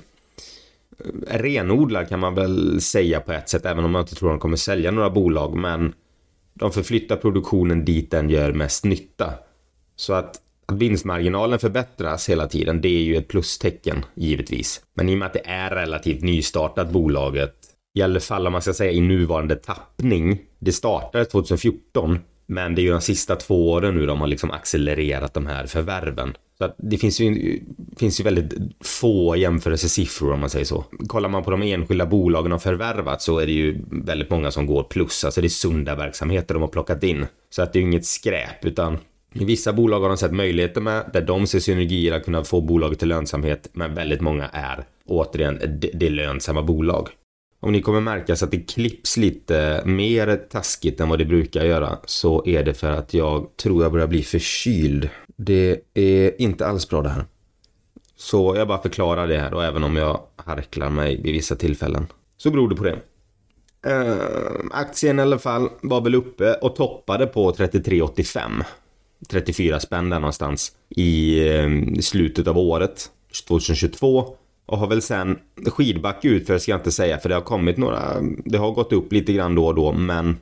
renodlar 1.29 2.05
kan 2.05 2.21
man 2.21 2.35
väl 2.35 2.81
säga 2.81 3.21
på 3.21 3.33
ett 3.33 3.49
sätt, 3.49 3.67
även 3.67 3.85
om 3.85 3.91
man 3.91 4.03
inte 4.03 4.15
tror 4.15 4.31
de 4.31 4.39
kommer 4.39 4.57
sälja 4.57 4.91
några 4.91 5.11
bolag. 5.11 5.57
Men 5.57 5.93
de 6.55 6.73
förflyttar 6.73 7.17
produktionen 7.17 7.85
dit 7.85 8.11
den 8.11 8.31
gör 8.31 8.53
mest 8.53 8.85
nytta. 8.85 9.33
Så 9.97 10.13
att 10.13 10.41
vinstmarginalen 10.73 11.59
förbättras 11.59 12.29
hela 12.29 12.47
tiden, 12.47 12.81
det 12.81 12.89
är 12.89 13.03
ju 13.03 13.17
ett 13.17 13.29
plustecken 13.29 14.05
givetvis. 14.15 14.83
Men 14.95 15.09
i 15.09 15.15
och 15.15 15.19
med 15.19 15.27
att 15.27 15.33
det 15.33 15.47
är 15.47 15.71
relativt 15.71 16.23
nystartat 16.23 16.91
bolaget, 16.91 17.55
i 17.95 18.03
alla 18.03 18.21
fall 18.21 18.47
om 18.47 18.53
man 18.53 18.63
ska 18.63 18.75
säga 18.75 18.93
i 18.93 19.01
nuvarande 19.01 19.57
tappning, 19.57 20.39
det 20.59 20.73
startade 20.73 21.25
2014, 21.25 22.19
men 22.47 22.75
det 22.75 22.81
är 22.81 22.85
ju 22.85 22.91
de 22.91 23.01
sista 23.01 23.37
två 23.37 23.71
åren 23.71 23.95
nu 23.95 24.07
de 24.07 24.21
har 24.21 24.27
liksom 24.27 24.51
accelererat 24.51 25.35
de 25.35 25.47
här 25.47 25.67
förvärven. 25.67 26.37
Så 26.59 26.65
att 26.65 26.75
det 26.79 26.99
finns 26.99 27.21
ju, 27.21 27.61
finns 27.97 28.21
ju 28.21 28.25
väldigt 28.25 28.55
få 28.85 29.37
jämförelsesiffror 29.37 30.33
om 30.33 30.41
man 30.41 30.51
säger 30.51 30.65
så. 30.65 30.85
Kollar 31.07 31.29
man 31.29 31.45
på 31.45 31.51
de 31.51 31.63
enskilda 31.63 32.07
bolagen 32.07 32.53
har 32.53 32.59
förvärvat 32.59 33.23
så 33.23 33.39
är 33.39 33.47
det 33.47 33.53
ju 33.53 33.85
väldigt 33.91 34.31
många 34.31 34.51
som 34.51 34.67
går 34.67 34.83
plus. 34.83 35.25
Alltså 35.25 35.41
det 35.41 35.47
är 35.47 35.49
sunda 35.49 35.95
verksamheter 35.95 36.55
de 36.55 36.61
har 36.61 36.69
plockat 36.69 37.03
in. 37.03 37.27
Så 37.51 37.63
att 37.63 37.73
det 37.73 37.79
är 37.79 37.81
ju 37.81 37.87
inget 37.87 38.07
skräp 38.07 38.65
utan 38.65 38.99
i 39.35 39.45
vissa 39.45 39.73
bolag 39.73 40.01
har 40.01 40.09
de 40.09 40.17
sett 40.17 40.33
möjligheter 40.33 40.81
med, 40.81 41.11
där 41.13 41.23
de 41.23 41.47
ser 41.47 41.61
synergier 41.61 42.13
att 42.13 42.25
kunna 42.25 42.45
få 42.45 42.61
bolaget 42.61 42.99
till 42.99 43.09
lönsamhet, 43.09 43.69
men 43.73 43.95
väldigt 43.95 44.21
många 44.21 44.49
är 44.49 44.85
återigen 45.07 45.81
det 45.95 46.07
är 46.07 46.11
lönsamma 46.11 46.63
bolag. 46.63 47.09
Om 47.61 47.73
ni 47.73 47.83
kommer 47.83 48.01
märka 48.01 48.37
så 48.37 48.45
att 48.45 48.51
det 48.51 48.61
klipps 48.61 49.17
lite 49.17 49.83
mer 49.85 50.37
taskigt 50.51 51.01
än 51.01 51.09
vad 51.09 51.19
det 51.19 51.25
brukar 51.25 51.65
göra 51.65 51.99
så 52.05 52.47
är 52.47 52.65
det 52.65 52.75
för 52.75 52.91
att 52.91 53.15
jag 53.15 53.57
tror 53.57 53.83
jag 53.83 53.93
börjar 53.93 54.07
bli 54.07 54.23
förkyld. 54.23 55.09
Det 55.37 55.81
är 55.95 56.43
inte 56.43 56.67
alls 56.67 56.89
bra 56.89 57.03
det 57.03 57.09
här. 57.09 57.25
Så 58.17 58.57
jag 58.57 58.69
bara 58.69 58.83
förklarar 58.83 59.27
det 59.27 59.39
här 59.39 59.51
då, 59.51 59.61
även 59.61 59.85
om 59.85 59.97
jag 59.97 60.21
harklar 60.37 60.91
mig 60.91 61.23
vid 61.23 61.33
vissa 61.33 61.57
tillfällen. 61.57 62.07
Så 62.37 62.51
beror 62.51 62.69
det 62.69 62.77
på 62.77 62.85
det. 62.85 62.99
Uh, 63.87 64.17
aktien 64.71 65.19
i 65.19 65.23
alla 65.23 65.39
fall 65.39 65.69
var 65.81 66.01
väl 66.01 66.15
uppe 66.15 66.55
och 66.55 66.77
toppade 66.77 67.27
på 67.27 67.53
33,85. 67.53 68.65
34 69.29 69.81
spänn 69.81 70.11
där 70.11 70.21
någonstans 70.21 70.73
i 70.89 71.41
eh, 71.49 71.71
slutet 72.01 72.47
av 72.47 72.59
året 72.59 73.11
2022 73.49 74.37
och 74.67 74.79
har 74.79 74.87
väl 74.87 75.03
sen 75.03 75.39
skidback 75.67 76.25
ut 76.25 76.47
för 76.47 76.59
ska 76.59 76.73
jag 76.73 76.81
inte 76.81 76.93
säga 76.93 77.19
för 77.19 77.29
det 77.29 77.35
har 77.35 77.43
kommit 77.43 77.77
några, 77.77 78.21
det 78.45 78.59
har 78.59 78.73
gått 78.73 78.93
upp 78.93 79.13
lite 79.13 79.33
grann 79.33 79.55
då 79.55 79.67
och 79.67 79.75
då 79.75 79.93
men 79.93 80.37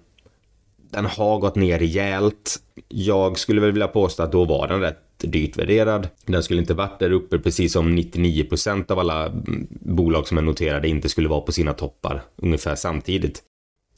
den 0.91 1.05
har 1.07 1.39
gått 1.39 1.57
ner 1.57 1.79
rejält. 1.79 2.57
Jag 2.89 3.39
skulle 3.39 3.61
väl 3.61 3.73
vilja 3.73 3.89
påstå 3.89 4.23
att 4.23 4.33
då 4.33 4.45
var 4.45 4.69
den 4.69 4.81
rätt 4.81 4.99
dyrt 5.19 5.59
värderad. 5.59 6.09
Den 6.27 6.43
skulle 6.43 6.61
inte 6.61 6.75
varit 6.75 6.99
där 6.99 7.11
uppe 7.11 7.39
precis 7.39 7.73
som 7.73 7.99
99% 7.99 8.93
av 8.93 8.99
alla 8.99 9.33
bolag 9.81 10.29
som 10.29 10.39
är 10.39 10.43
noterade 10.43 10.89
inte 10.89 11.09
skulle 11.09 11.29
vara 11.29 11.41
på 11.41 11.53
sina 11.53 11.73
toppar 11.73 12.23
ungefär 12.37 12.75
samtidigt. 12.75 13.43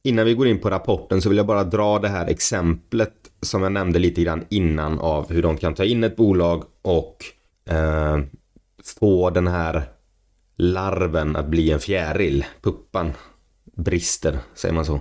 Innan 0.03 0.27
vi 0.27 0.35
går 0.35 0.47
in 0.47 0.59
på 0.59 0.71
rapporten 0.71 1.23
så 1.23 1.29
vill 1.29 1.39
jag 1.39 1.47
bara 1.47 1.65
dra 1.65 1.99
det 1.99 2.09
här 2.09 2.27
exemplet 2.27 3.15
som 3.41 3.63
jag 3.63 3.73
nämnde 3.73 3.99
lite 3.99 4.23
grann 4.23 4.45
innan 4.49 4.99
av 4.99 5.33
hur 5.33 5.43
de 5.43 5.57
kan 5.57 5.75
ta 5.75 5.85
in 5.85 6.05
ett 6.05 6.17
bolag 6.17 6.65
och 6.83 7.17
eh, 7.71 8.19
få 9.01 9.31
den 9.31 9.47
här 9.47 9.83
larven 10.57 11.37
att 11.37 11.47
bli 11.47 11.71
en 11.71 11.81
fjäril. 11.81 12.45
Puppan 12.63 13.13
brister, 13.77 14.39
säger 14.55 14.75
man 14.75 14.85
så? 14.85 15.01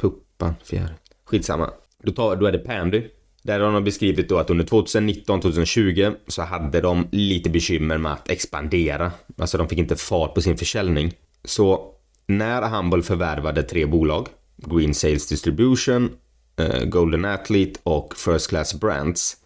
Puppan, 0.00 0.54
fjäril. 0.64 0.94
Skitsamma. 1.24 1.70
Då, 2.02 2.12
tar, 2.12 2.36
då 2.36 2.46
är 2.46 2.52
det 2.52 2.58
Pandy. 2.58 3.02
Där 3.42 3.60
har 3.60 3.72
de 3.72 3.84
beskrivit 3.84 4.28
då 4.28 4.38
att 4.38 4.50
under 4.50 4.64
2019-2020 4.64 6.14
så 6.26 6.42
hade 6.42 6.80
de 6.80 7.08
lite 7.10 7.50
bekymmer 7.50 7.98
med 7.98 8.12
att 8.12 8.30
expandera. 8.30 9.12
Alltså 9.38 9.58
de 9.58 9.68
fick 9.68 9.78
inte 9.78 9.96
fart 9.96 10.34
på 10.34 10.42
sin 10.42 10.56
försäljning. 10.56 11.12
Så 11.44 11.94
när 12.30 12.62
Humble 12.62 13.02
förvärvade 13.02 13.62
tre 13.62 13.86
bolag, 13.86 14.28
Green 14.56 14.94
Sales 14.94 15.28
Distribution, 15.28 16.10
eh, 16.56 16.84
Golden 16.84 17.24
Athlete 17.24 17.80
och 17.82 18.14
First 18.16 18.48
Class 18.48 18.80
Brands, 18.80 19.36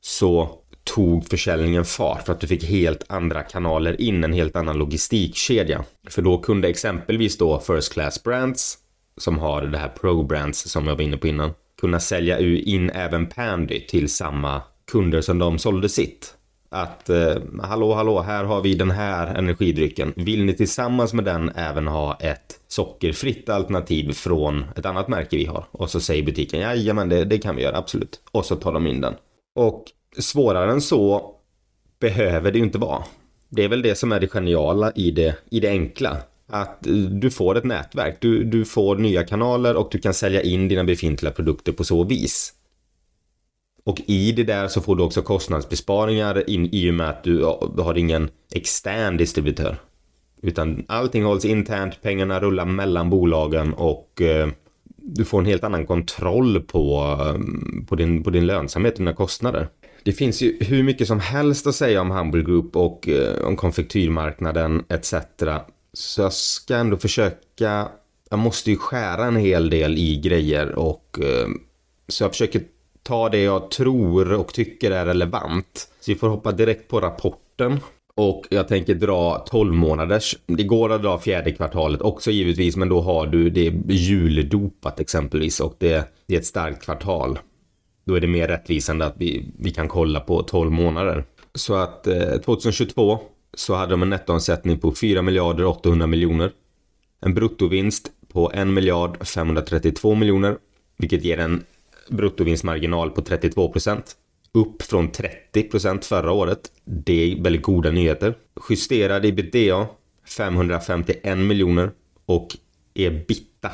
så 0.00 0.50
tog 0.84 1.28
försäljningen 1.28 1.84
fart 1.84 2.26
för 2.26 2.32
att 2.32 2.40
du 2.40 2.46
fick 2.46 2.64
helt 2.64 3.04
andra 3.08 3.42
kanaler 3.42 4.00
in, 4.00 4.24
en 4.24 4.32
helt 4.32 4.56
annan 4.56 4.78
logistikkedja. 4.78 5.84
För 6.08 6.22
då 6.22 6.38
kunde 6.38 6.68
exempelvis 6.68 7.38
då 7.38 7.60
First 7.60 7.92
Class 7.92 8.22
Brands, 8.22 8.78
som 9.16 9.38
har 9.38 9.62
det 9.62 9.78
här 9.78 9.88
Pro 9.88 10.22
Brands 10.22 10.70
som 10.70 10.86
jag 10.86 10.96
var 10.96 11.02
inne 11.02 11.16
på 11.16 11.26
innan, 11.26 11.50
kunna 11.80 12.00
sälja 12.00 12.38
in 12.40 12.90
även 12.90 13.26
Pandy 13.26 13.80
till 13.80 14.08
samma 14.08 14.62
kunder 14.90 15.20
som 15.20 15.38
de 15.38 15.58
sålde 15.58 15.88
sitt. 15.88 16.34
Att 16.70 17.10
eh, 17.10 17.36
hallå, 17.62 17.94
hallå, 17.94 18.20
här 18.20 18.44
har 18.44 18.62
vi 18.62 18.74
den 18.74 18.90
här 18.90 19.34
energidrycken. 19.34 20.12
Vill 20.16 20.44
ni 20.44 20.54
tillsammans 20.54 21.12
med 21.12 21.24
den 21.24 21.50
även 21.54 21.86
ha 21.86 22.14
ett 22.14 22.60
sockerfritt 22.68 23.48
alternativ 23.48 24.12
från 24.12 24.64
ett 24.76 24.86
annat 24.86 25.08
märke 25.08 25.36
vi 25.36 25.44
har? 25.44 25.64
Och 25.70 25.90
så 25.90 26.00
säger 26.00 26.22
butiken, 26.22 26.60
jajamän, 26.60 27.08
det, 27.08 27.24
det 27.24 27.38
kan 27.38 27.56
vi 27.56 27.62
göra, 27.62 27.76
absolut. 27.76 28.20
Och 28.30 28.44
så 28.44 28.56
tar 28.56 28.72
de 28.72 28.86
in 28.86 29.00
den. 29.00 29.14
Och 29.54 29.84
svårare 30.18 30.72
än 30.72 30.80
så 30.80 31.34
behöver 32.00 32.52
det 32.52 32.58
ju 32.58 32.64
inte 32.64 32.78
vara. 32.78 33.02
Det 33.48 33.64
är 33.64 33.68
väl 33.68 33.82
det 33.82 33.94
som 33.94 34.12
är 34.12 34.20
det 34.20 34.28
geniala 34.28 34.92
i 34.94 35.10
det, 35.10 35.36
i 35.50 35.60
det 35.60 35.68
enkla. 35.68 36.16
Att 36.50 36.86
eh, 36.86 36.92
du 36.94 37.30
får 37.30 37.58
ett 37.58 37.64
nätverk, 37.64 38.16
du, 38.20 38.44
du 38.44 38.64
får 38.64 38.96
nya 38.96 39.24
kanaler 39.24 39.76
och 39.76 39.88
du 39.92 39.98
kan 39.98 40.14
sälja 40.14 40.42
in 40.42 40.68
dina 40.68 40.84
befintliga 40.84 41.32
produkter 41.32 41.72
på 41.72 41.84
så 41.84 42.04
vis. 42.04 42.54
Och 43.88 44.00
i 44.06 44.32
det 44.32 44.44
där 44.44 44.68
så 44.68 44.80
får 44.80 44.96
du 44.96 45.02
också 45.02 45.22
kostnadsbesparingar 45.22 46.50
in, 46.50 46.68
i 46.72 46.90
och 46.90 46.94
med 46.94 47.08
att 47.08 47.24
du, 47.24 47.44
har 47.78 47.98
ingen 47.98 48.30
extern 48.54 49.16
distributör. 49.16 49.76
Utan 50.42 50.84
allting 50.88 51.24
hålls 51.24 51.44
internt, 51.44 52.02
pengarna 52.02 52.40
rullar 52.40 52.64
mellan 52.64 53.10
bolagen 53.10 53.74
och 53.74 54.22
eh, 54.22 54.48
du 54.96 55.24
får 55.24 55.38
en 55.38 55.46
helt 55.46 55.64
annan 55.64 55.86
kontroll 55.86 56.60
på, 56.60 57.16
eh, 57.20 57.40
på, 57.86 57.96
din, 57.96 58.22
på 58.22 58.30
din 58.30 58.46
lönsamhet 58.46 58.92
och 58.92 58.98
dina 58.98 59.12
kostnader. 59.12 59.68
Det 60.02 60.12
finns 60.12 60.42
ju 60.42 60.56
hur 60.60 60.82
mycket 60.82 61.08
som 61.08 61.20
helst 61.20 61.66
att 61.66 61.74
säga 61.74 62.00
om 62.00 62.10
Humble 62.10 62.42
Group 62.42 62.76
och 62.76 63.08
eh, 63.08 63.44
om 63.44 63.56
konfektyrmarknaden 63.56 64.84
etc. 64.88 65.14
Så 65.92 66.22
jag 66.22 66.32
ska 66.32 66.76
ändå 66.76 66.96
försöka, 66.96 67.88
jag 68.30 68.38
måste 68.38 68.70
ju 68.70 68.76
skära 68.76 69.24
en 69.24 69.36
hel 69.36 69.70
del 69.70 69.98
i 69.98 70.20
grejer 70.20 70.78
och 70.78 71.18
eh, 71.22 71.48
så 72.08 72.24
jag 72.24 72.30
försöker 72.30 72.62
ta 73.02 73.28
det 73.28 73.42
jag 73.42 73.70
tror 73.70 74.32
och 74.32 74.54
tycker 74.54 74.90
är 74.90 75.06
relevant. 75.06 75.88
Så 76.00 76.12
vi 76.12 76.18
får 76.18 76.28
hoppa 76.28 76.52
direkt 76.52 76.88
på 76.88 77.00
rapporten. 77.00 77.80
Och 78.14 78.46
jag 78.50 78.68
tänker 78.68 78.94
dra 78.94 79.44
12 79.50 79.74
månaders. 79.74 80.36
Det 80.46 80.62
går 80.62 80.92
att 80.92 81.02
dra 81.02 81.18
fjärde 81.18 81.52
kvartalet 81.52 82.02
också 82.02 82.30
givetvis, 82.30 82.76
men 82.76 82.88
då 82.88 83.00
har 83.00 83.26
du 83.26 83.50
det 83.50 83.72
juldopat 83.88 85.00
exempelvis 85.00 85.60
och 85.60 85.74
det, 85.78 86.12
det 86.26 86.34
är 86.34 86.38
ett 86.38 86.46
starkt 86.46 86.84
kvartal. 86.84 87.38
Då 88.04 88.14
är 88.14 88.20
det 88.20 88.26
mer 88.26 88.48
rättvisande 88.48 89.06
att 89.06 89.14
vi, 89.16 89.52
vi 89.58 89.70
kan 89.70 89.88
kolla 89.88 90.20
på 90.20 90.42
12 90.42 90.70
månader. 90.70 91.24
Så 91.54 91.74
att 91.74 92.06
eh, 92.06 92.36
2022 92.44 93.18
så 93.54 93.74
hade 93.74 93.90
de 93.90 94.02
en 94.02 94.10
nettoomsättning 94.10 94.78
på 94.78 94.92
4 94.92 95.22
miljarder 95.22 95.64
800 95.64 96.06
miljoner. 96.06 96.52
En 97.20 97.34
bruttovinst 97.34 98.10
på 98.32 98.52
1 98.52 98.66
miljard 98.66 99.26
532 99.26 100.14
miljoner, 100.14 100.56
vilket 100.98 101.24
ger 101.24 101.38
en 101.38 101.64
bruttovinstmarginal 102.10 103.10
på 103.10 103.22
32 103.22 103.72
procent. 103.72 104.16
Upp 104.54 104.82
från 104.82 105.12
30 105.12 105.62
procent 105.62 106.04
förra 106.04 106.32
året. 106.32 106.60
Det 106.84 107.32
är 107.32 107.42
väldigt 107.42 107.62
goda 107.62 107.90
nyheter. 107.90 108.34
Justerad 108.70 109.24
ebitda 109.24 109.86
551 110.36 111.38
miljoner 111.38 111.90
och 112.26 112.48
ebitda 112.94 113.72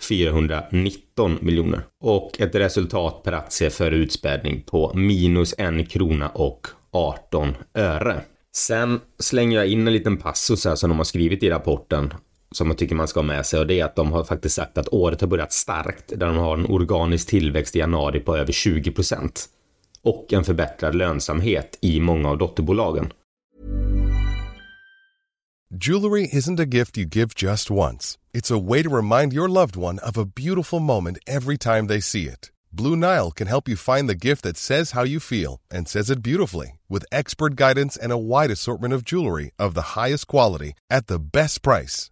419 0.00 1.38
miljoner. 1.40 1.82
Och 2.00 2.40
ett 2.40 2.54
resultat 2.54 3.22
per 3.22 3.32
aktie 3.32 3.70
för 3.70 3.90
utspädning 3.90 4.62
på 4.62 4.92
minus 4.94 5.54
en 5.58 5.86
krona 5.86 6.28
och 6.28 6.66
18 6.90 7.54
öre. 7.74 8.20
Sen 8.56 9.00
slänger 9.18 9.58
jag 9.58 9.68
in 9.68 9.86
en 9.86 9.92
liten 9.92 10.16
passus 10.16 10.64
här 10.64 10.74
som 10.74 10.90
de 10.90 10.98
har 10.98 11.04
skrivit 11.04 11.42
i 11.42 11.50
rapporten 11.50 12.14
som 12.52 12.68
jag 12.68 12.78
tycker 12.78 12.94
man 12.94 13.08
ska 13.08 13.20
ha 13.20 13.26
med 13.26 13.46
sig 13.46 13.60
och 13.60 13.66
det 13.66 13.80
är 13.80 13.84
att 13.84 13.96
de 13.96 14.12
har 14.12 14.24
faktiskt 14.24 14.54
sagt 14.54 14.78
att 14.78 14.88
året 14.88 15.20
har 15.20 15.28
börjat 15.28 15.52
starkt 15.52 16.08
där 16.08 16.26
de 16.26 16.36
har 16.36 16.56
en 16.56 16.66
organisk 16.66 17.28
tillväxt 17.28 17.76
i 17.76 17.78
januari 17.78 18.20
på 18.20 18.36
över 18.36 18.52
20 18.52 18.90
procent 18.90 19.48
och 20.02 20.32
en 20.32 20.44
förbättrad 20.44 20.94
lönsamhet 20.94 21.78
i 21.80 22.00
många 22.00 22.28
av 22.28 22.38
dotterbolagen. 22.38 23.12
Jewelry 25.74 26.28
isn't 26.32 26.60
a 26.60 26.66
gift 26.66 26.98
you 26.98 27.06
give 27.06 27.34
just 27.34 27.70
once. 27.70 28.18
It's 28.34 28.50
a 28.50 28.58
way 28.58 28.82
to 28.82 28.96
remind 28.96 29.32
your 29.32 29.48
loved 29.48 29.74
one 29.74 29.98
of 29.98 30.18
a 30.18 30.26
beautiful 30.26 30.80
moment 30.80 31.18
every 31.26 31.56
time 31.56 31.86
they 31.88 32.00
see 32.00 32.26
it. 32.26 32.50
Blue 32.70 32.94
Nile 32.94 33.30
can 33.30 33.46
help 33.46 33.68
you 33.68 33.76
find 33.76 34.06
the 34.06 34.26
gift 34.28 34.42
that 34.42 34.58
says 34.58 34.92
how 34.92 35.02
you 35.02 35.18
feel 35.18 35.60
and 35.70 35.88
says 35.88 36.10
it 36.10 36.22
beautifully 36.22 36.78
with 36.90 37.06
expert 37.10 37.56
guidance 37.56 37.96
and 37.96 38.12
a 38.12 38.18
wide 38.18 38.50
assortment 38.50 38.94
of 38.94 39.04
jewelry 39.04 39.50
of 39.58 39.74
the 39.74 39.96
highest 39.96 40.26
quality 40.26 40.72
at 40.90 41.06
the 41.06 41.18
best 41.18 41.62
price. 41.62 42.11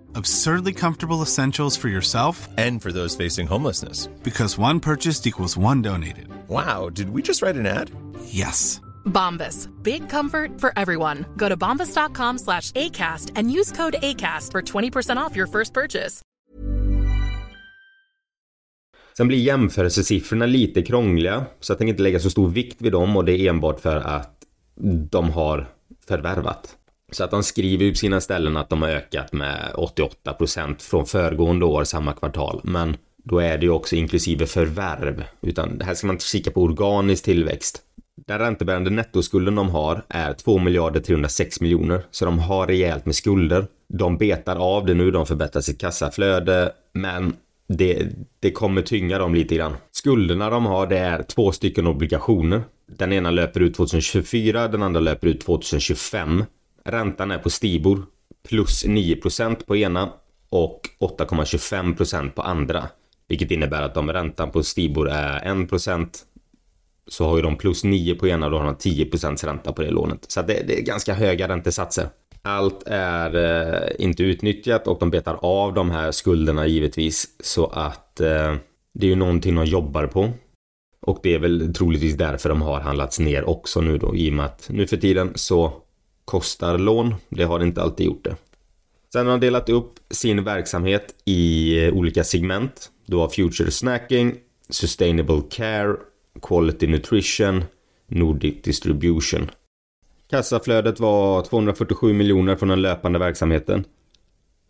Absurdly 0.15 0.73
comfortable 0.73 1.21
essentials 1.21 1.77
for 1.77 1.89
yourself 1.89 2.47
And 2.57 2.81
for 2.81 2.91
those 2.91 3.15
facing 3.15 3.47
homelessness. 3.47 4.07
because 4.23 4.57
one 4.61 4.79
purchased 4.79 5.27
equals 5.27 5.57
one 5.57 5.81
donated. 5.81 6.27
Wow, 6.47 6.89
did 6.89 7.09
we 7.09 7.21
just 7.21 7.41
write 7.41 7.59
an 7.59 7.65
ad? 7.65 7.91
Yes. 8.25 8.81
Bombas. 9.05 9.67
Big 9.83 10.09
comfort 10.09 10.59
for 10.61 10.71
everyone. 10.75 11.25
Go 11.37 11.49
to 11.49 11.57
bombas.com 11.57 12.37
slash 12.39 12.71
ACAST 12.71 13.31
and 13.35 13.51
use 13.51 13.71
code 13.71 13.95
ACAST 14.01 14.51
for 14.51 14.61
20% 14.61 15.17
off 15.17 15.35
your 15.35 15.47
first 15.47 15.73
purchase. 15.73 16.21
Sen 19.17 19.27
blir 19.27 19.37
jämförelsesiffrorna 19.37 20.45
lite 20.45 20.81
krångliga 20.81 21.45
så 21.59 21.71
jag 21.71 21.77
tänker 21.77 21.89
inte 21.93 22.03
lägga 22.03 22.19
så 22.19 22.29
stor 22.29 22.47
vikt 22.49 22.81
vid 22.81 22.91
dem 22.91 23.17
och 23.17 23.25
det 23.25 23.39
är 23.41 23.49
enbart 23.49 23.79
för 23.79 23.97
att 23.97 24.37
de 25.11 25.29
har 25.31 25.67
förvärvat. 26.07 26.77
Så 27.11 27.23
att 27.23 27.31
de 27.31 27.43
skriver 27.43 27.85
ju 27.85 27.91
på 27.91 27.97
sina 27.97 28.21
ställen 28.21 28.57
att 28.57 28.69
de 28.69 28.81
har 28.81 28.89
ökat 28.89 29.33
med 29.33 29.71
88% 29.75 30.75
från 30.79 31.05
föregående 31.05 31.65
år 31.65 31.83
samma 31.83 32.13
kvartal. 32.13 32.61
Men 32.63 32.97
då 33.23 33.39
är 33.39 33.57
det 33.57 33.65
ju 33.65 33.71
också 33.71 33.95
inklusive 33.95 34.45
förvärv. 34.45 35.23
Utan 35.41 35.81
här 35.81 35.93
ska 35.93 36.07
man 36.07 36.19
kika 36.19 36.51
på 36.51 36.61
organisk 36.61 37.23
tillväxt. 37.25 37.81
Den 38.27 38.39
räntebärande 38.39 38.89
nettoskulden 38.89 39.55
de 39.55 39.69
har 39.69 40.03
är 40.09 40.33
2 40.33 40.57
miljarder 40.57 40.99
306 40.99 41.61
miljoner. 41.61 42.01
Så 42.11 42.25
de 42.25 42.39
har 42.39 42.67
rejält 42.67 43.05
med 43.05 43.15
skulder. 43.15 43.65
De 43.87 44.17
betar 44.17 44.55
av 44.55 44.85
det 44.85 44.93
nu, 44.93 45.11
de 45.11 45.25
förbättrar 45.25 45.61
sitt 45.61 45.81
kassaflöde. 45.81 46.71
Men 46.93 47.33
det, 47.67 48.07
det 48.39 48.51
kommer 48.51 48.81
tynga 48.81 49.17
dem 49.17 49.35
lite 49.35 49.55
grann. 49.55 49.73
Skulderna 49.91 50.49
de 50.49 50.65
har 50.65 50.87
det 50.87 50.97
är 50.97 51.23
två 51.23 51.51
stycken 51.51 51.87
obligationer. 51.87 52.61
Den 52.97 53.13
ena 53.13 53.31
löper 53.31 53.59
ut 53.59 53.75
2024, 53.75 54.67
den 54.67 54.83
andra 54.83 54.99
löper 54.99 55.27
ut 55.27 55.41
2025. 55.41 56.43
Räntan 56.91 57.31
är 57.31 57.37
på 57.37 57.49
Stibor 57.49 58.05
plus 58.49 58.85
9% 58.85 59.65
på 59.65 59.77
ena 59.77 60.13
och 60.49 60.81
8,25% 60.99 62.29
på 62.31 62.41
andra. 62.41 62.87
Vilket 63.27 63.51
innebär 63.51 63.81
att 63.81 63.97
om 63.97 64.13
räntan 64.13 64.51
på 64.51 64.63
Stibor 64.63 65.09
är 65.09 65.39
1% 65.39 66.07
så 67.07 67.25
har 67.25 67.35
ju 67.35 67.41
de 67.41 67.57
plus 67.57 67.83
9 67.83 68.15
på 68.15 68.27
ena 68.27 68.45
och 68.45 68.51
då 68.51 68.57
har 68.57 68.65
de 68.65 68.75
10% 68.75 69.45
ränta 69.45 69.73
på 69.73 69.81
det 69.81 69.91
lånet. 69.91 70.25
Så 70.27 70.41
det, 70.41 70.63
det 70.67 70.79
är 70.79 70.81
ganska 70.81 71.13
höga 71.13 71.47
räntesatser. 71.47 72.09
Allt 72.41 72.83
är 72.85 73.35
eh, 73.35 74.05
inte 74.05 74.23
utnyttjat 74.23 74.87
och 74.87 74.99
de 74.99 75.09
betar 75.09 75.39
av 75.41 75.73
de 75.73 75.91
här 75.91 76.11
skulderna 76.11 76.67
givetvis 76.67 77.27
så 77.39 77.65
att 77.67 78.19
eh, 78.19 78.55
det 78.93 79.05
är 79.05 79.09
ju 79.09 79.15
någonting 79.15 79.55
de 79.55 79.65
jobbar 79.65 80.07
på. 80.07 80.31
Och 81.01 81.19
det 81.23 81.33
är 81.35 81.39
väl 81.39 81.73
troligtvis 81.73 82.17
därför 82.17 82.49
de 82.49 82.61
har 82.61 82.79
handlats 82.79 83.19
ner 83.19 83.49
också 83.49 83.81
nu 83.81 83.97
då 83.97 84.15
i 84.15 84.29
och 84.29 84.33
med 84.33 84.45
att 84.45 84.69
nu 84.69 84.87
för 84.87 84.97
tiden 84.97 85.31
så 85.35 85.73
kostar 86.31 86.77
lån. 86.77 87.15
Det 87.29 87.43
har 87.43 87.63
inte 87.63 87.81
alltid 87.81 88.05
gjort 88.05 88.23
det. 88.23 88.35
Sen 89.13 89.25
har 89.25 89.31
de 89.31 89.45
delat 89.45 89.69
upp 89.69 89.93
sin 90.09 90.43
verksamhet 90.43 91.15
i 91.25 91.89
olika 91.89 92.23
segment. 92.23 92.91
Du 93.05 93.15
har 93.15 93.29
Future 93.29 93.71
Snacking, 93.71 94.35
Sustainable 94.69 95.41
Care, 95.49 95.95
Quality 96.41 96.87
Nutrition, 96.87 97.63
Nordic 98.07 98.61
Distribution. 98.63 99.51
Kassaflödet 100.29 100.99
var 100.99 101.43
247 101.43 102.13
miljoner 102.13 102.55
från 102.55 102.69
den 102.69 102.81
löpande 102.81 103.19
verksamheten. 103.19 103.83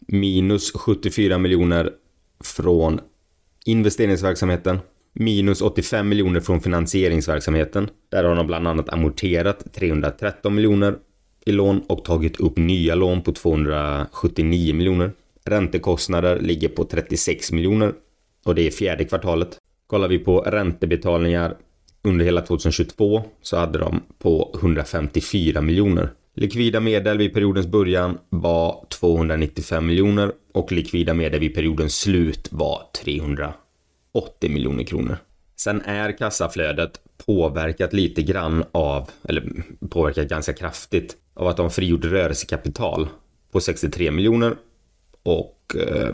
Minus 0.07 0.71
74 0.71 1.37
miljoner 1.37 1.91
från 2.43 2.99
investeringsverksamheten. 3.65 4.79
Minus 5.13 5.61
85 5.61 6.09
miljoner 6.09 6.39
från 6.39 6.61
finansieringsverksamheten. 6.61 7.89
Där 8.09 8.23
har 8.23 8.35
de 8.35 8.47
bland 8.47 8.67
annat 8.67 8.89
amorterat 8.89 9.73
313 9.73 10.55
miljoner 10.55 10.95
i 11.45 11.51
lån 11.51 11.81
och 11.87 12.05
tagit 12.05 12.39
upp 12.39 12.57
nya 12.57 12.95
lån 12.95 13.21
på 13.21 13.31
279 13.31 14.75
miljoner. 14.75 15.11
Räntekostnader 15.45 16.39
ligger 16.39 16.69
på 16.69 16.83
36 16.83 17.51
miljoner 17.51 17.93
och 18.45 18.55
det 18.55 18.67
är 18.67 18.71
fjärde 18.71 19.05
kvartalet. 19.05 19.57
Kollar 19.87 20.07
vi 20.07 20.19
på 20.19 20.39
räntebetalningar 20.39 21.57
under 22.03 22.25
hela 22.25 22.41
2022 22.41 23.23
så 23.41 23.57
hade 23.57 23.79
de 23.79 24.01
på 24.19 24.55
154 24.59 25.61
miljoner. 25.61 26.09
Likvida 26.35 26.79
medel 26.79 27.17
vid 27.17 27.33
periodens 27.33 27.67
början 27.67 28.17
var 28.29 28.85
295 28.89 29.85
miljoner 29.85 30.31
och 30.53 30.71
likvida 30.71 31.13
medel 31.13 31.39
vid 31.39 31.55
periodens 31.55 31.99
slut 31.99 32.47
var 32.51 32.81
380 33.03 33.53
miljoner 34.49 34.83
kronor. 34.83 35.17
Sen 35.55 35.81
är 35.81 36.17
kassaflödet 36.17 37.01
påverkat 37.25 37.93
lite 37.93 38.21
grann 38.21 38.63
av, 38.71 39.09
eller 39.23 39.63
påverkat 39.89 40.27
ganska 40.27 40.53
kraftigt 40.53 41.17
av 41.33 41.47
att 41.47 41.57
de 41.57 41.71
frigjorde 41.71 42.07
rörelsekapital 42.07 43.07
på 43.51 43.59
63 43.59 44.11
miljoner 44.11 44.55
och 45.23 45.75
eh, 45.75 46.09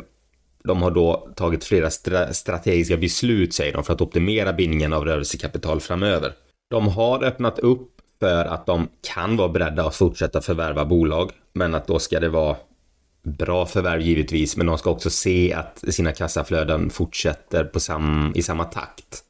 de 0.64 0.82
har 0.82 0.92
då 0.92 1.30
tagit 1.36 1.64
flera 1.64 1.90
stra 1.90 2.34
strategiska 2.34 2.98
beslut, 2.98 3.54
säger 3.54 3.74
de, 3.74 3.84
för 3.84 3.94
att 3.94 4.02
optimera 4.02 4.54
bindningen 4.54 4.94
av 4.94 5.06
rörelsekapital 5.06 5.80
framöver. 5.80 6.34
De 6.70 6.88
har 6.88 7.24
öppnat 7.24 7.60
upp 7.60 7.90
för 8.20 8.46
att 8.46 8.66
de 8.66 8.88
kan 9.14 9.38
vara 9.38 9.50
beredda 9.50 9.88
att 9.88 9.96
fortsätta 9.96 10.42
förvärva 10.42 10.86
bolag, 10.86 11.32
men 11.54 11.76
att 11.76 11.88
då 11.88 12.00
ska 12.00 12.20
det 12.20 12.30
vara 12.30 12.56
bra 13.24 13.66
förvärv 13.66 14.02
givetvis, 14.02 14.58
men 14.58 14.66
de 14.66 14.78
ska 14.78 14.90
också 14.90 15.10
se 15.10 15.54
att 15.54 15.84
sina 15.94 16.12
kassaflöden 16.12 16.90
fortsätter 16.90 17.64
på 17.64 17.80
sam 17.80 18.32
i 18.36 18.44
samma 18.44 18.64
takt. 18.64 19.24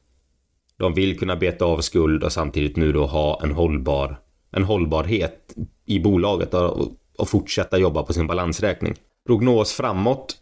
De 0.78 0.94
vill 0.94 1.18
kunna 1.18 1.36
beta 1.36 1.64
av 1.64 1.80
skuld 1.80 2.24
och 2.24 2.32
samtidigt 2.32 2.76
nu 2.76 2.92
då 2.92 3.06
ha 3.06 3.40
en 3.42 3.52
hållbar 3.52 4.16
en 4.50 4.64
hållbarhet 4.64 5.54
i 5.86 5.98
bolaget 5.98 6.54
och, 6.54 6.92
och 7.18 7.28
fortsätta 7.28 7.78
jobba 7.78 8.02
på 8.02 8.12
sin 8.12 8.26
balansräkning. 8.26 8.94
Prognos 9.26 9.72
framåt 9.72 10.36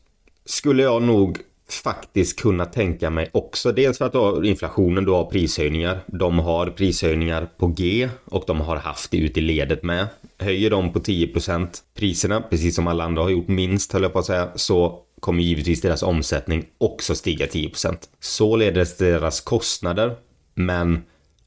skulle 0.44 0.82
jag 0.82 1.02
nog 1.02 1.38
faktiskt 1.84 2.40
kunna 2.40 2.64
tänka 2.64 3.10
mig 3.10 3.30
också. 3.32 3.72
Dels 3.72 3.98
för 3.98 4.04
att 4.04 4.12
då 4.12 4.44
inflationen 4.44 5.04
då 5.04 5.16
har 5.16 5.24
prishöjningar. 5.24 6.00
De 6.06 6.38
har 6.38 6.66
prishöjningar 6.66 7.48
på 7.58 7.66
G 7.66 8.08
och 8.24 8.44
de 8.46 8.60
har 8.60 8.76
haft 8.76 9.10
det 9.10 9.16
ut 9.16 9.36
i 9.36 9.40
ledet 9.40 9.82
med. 9.82 10.06
Höjer 10.38 10.70
de 10.70 10.92
på 10.92 10.98
10% 10.98 11.68
priserna, 11.98 12.40
precis 12.40 12.76
som 12.76 12.86
alla 12.86 13.04
andra 13.04 13.22
har 13.22 13.30
gjort 13.30 13.48
minst 13.48 13.92
höll 13.92 14.02
jag 14.02 14.12
på 14.12 14.18
att 14.18 14.26
säga, 14.26 14.48
så 14.54 14.98
kommer 15.20 15.42
givetvis 15.42 15.80
deras 15.80 16.02
omsättning 16.02 16.64
också 16.78 17.14
stiga 17.14 17.46
10%. 17.46 17.96
Således 18.20 18.96
deras 18.96 19.40
kostnader. 19.40 20.16
Men 20.56 21.02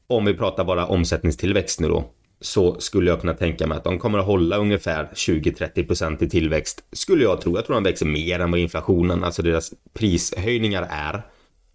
om 0.06 0.24
vi 0.24 0.34
pratar 0.34 0.64
bara 0.64 0.86
omsättningstillväxt 0.86 1.80
nu 1.80 1.88
då, 1.88 2.04
så 2.40 2.80
skulle 2.80 3.10
jag 3.10 3.20
kunna 3.20 3.34
tänka 3.34 3.66
mig 3.66 3.78
att 3.78 3.84
de 3.84 3.98
kommer 3.98 4.18
att 4.18 4.26
hålla 4.26 4.56
ungefär 4.56 5.08
20-30% 5.14 6.24
i 6.24 6.28
tillväxt. 6.28 6.84
Skulle 6.92 7.24
jag 7.24 7.40
tro. 7.40 7.56
Jag 7.56 7.66
tror 7.66 7.74
de 7.74 7.84
växer 7.84 8.06
mer 8.06 8.40
än 8.40 8.50
vad 8.50 8.60
inflationen, 8.60 9.24
alltså 9.24 9.42
deras 9.42 9.72
prishöjningar 9.92 10.86
är. 10.90 11.22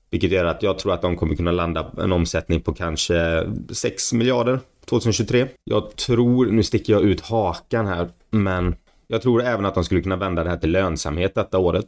Vilket 0.09 0.31
gör 0.31 0.45
att 0.45 0.63
jag 0.63 0.79
tror 0.79 0.93
att 0.93 1.01
de 1.01 1.15
kommer 1.15 1.35
kunna 1.35 1.51
landa 1.51 1.91
en 1.97 2.11
omsättning 2.11 2.61
på 2.61 2.73
kanske 2.73 3.47
6 3.69 4.13
miljarder 4.13 4.59
2023. 4.85 5.47
Jag 5.63 5.95
tror, 5.95 6.45
nu 6.45 6.63
sticker 6.63 6.93
jag 6.93 7.01
ut 7.01 7.21
hakan 7.21 7.87
här, 7.87 8.09
men 8.29 8.75
jag 9.07 9.21
tror 9.21 9.43
även 9.43 9.65
att 9.65 9.75
de 9.75 9.83
skulle 9.83 10.01
kunna 10.01 10.15
vända 10.15 10.43
det 10.43 10.49
här 10.49 10.57
till 10.57 10.71
lönsamhet 10.71 11.35
detta 11.35 11.57
året. 11.57 11.85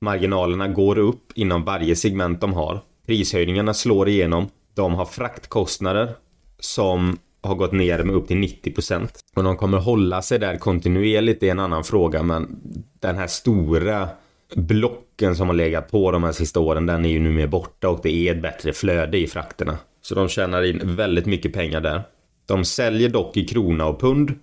Marginalerna 0.00 0.68
går 0.68 0.98
upp 0.98 1.32
inom 1.34 1.64
varje 1.64 1.96
segment 1.96 2.40
de 2.40 2.52
har. 2.52 2.80
Prishöjningarna 3.06 3.74
slår 3.74 4.08
igenom. 4.08 4.48
De 4.74 4.94
har 4.94 5.04
fraktkostnader 5.04 6.14
som 6.60 7.18
har 7.42 7.54
gått 7.54 7.72
ner 7.72 8.02
med 8.02 8.14
upp 8.14 8.28
till 8.28 8.36
90%. 8.36 9.08
Och 9.36 9.42
de 9.42 9.56
kommer 9.56 9.78
hålla 9.78 10.22
sig 10.22 10.38
där 10.38 10.56
kontinuerligt, 10.56 11.40
det 11.40 11.46
är 11.46 11.50
en 11.50 11.58
annan 11.58 11.84
fråga, 11.84 12.22
men 12.22 12.60
den 13.00 13.16
här 13.16 13.26
stora 13.26 14.08
blocken 14.56 15.36
som 15.36 15.46
har 15.46 15.54
legat 15.54 15.90
på 15.90 16.10
de 16.10 16.24
här 16.24 16.32
sista 16.32 16.60
åren, 16.60 16.86
den 16.86 17.04
är 17.04 17.08
ju 17.08 17.18
nu 17.18 17.30
mer 17.30 17.46
borta 17.46 17.88
och 17.88 18.00
det 18.02 18.28
är 18.28 18.34
ett 18.34 18.42
bättre 18.42 18.72
flöde 18.72 19.18
i 19.18 19.26
frakterna. 19.26 19.78
Så 20.02 20.14
de 20.14 20.28
tjänar 20.28 20.62
in 20.62 20.96
väldigt 20.96 21.26
mycket 21.26 21.52
pengar 21.52 21.80
där. 21.80 22.02
De 22.46 22.64
säljer 22.64 23.08
dock 23.08 23.36
i 23.36 23.46
krona 23.46 23.86
och 23.86 24.00
pund, 24.00 24.34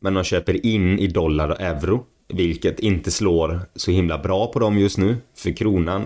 men 0.00 0.14
de 0.14 0.24
köper 0.24 0.66
in 0.66 0.98
i 0.98 1.06
dollar 1.06 1.48
och 1.48 1.60
euro, 1.60 2.04
vilket 2.28 2.80
inte 2.80 3.10
slår 3.10 3.60
så 3.74 3.90
himla 3.90 4.18
bra 4.18 4.46
på 4.46 4.58
dem 4.58 4.78
just 4.78 4.98
nu, 4.98 5.16
för 5.36 5.56
kronan 5.56 6.02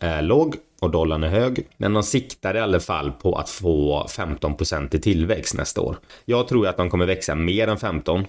är 0.00 0.22
låg 0.22 0.56
och 0.80 0.90
dollarn 0.90 1.24
är 1.24 1.28
hög. 1.28 1.66
Men 1.76 1.92
de 1.92 2.02
siktar 2.02 2.56
i 2.56 2.60
alla 2.60 2.80
fall 2.80 3.12
på 3.12 3.34
att 3.34 3.48
få 3.48 4.06
15% 4.08 4.96
i 4.96 5.00
tillväxt 5.00 5.54
nästa 5.54 5.80
år. 5.80 5.96
Jag 6.24 6.48
tror 6.48 6.66
att 6.66 6.76
de 6.76 6.90
kommer 6.90 7.06
växa 7.06 7.34
mer 7.34 7.68
än 7.68 7.78
15. 7.78 8.24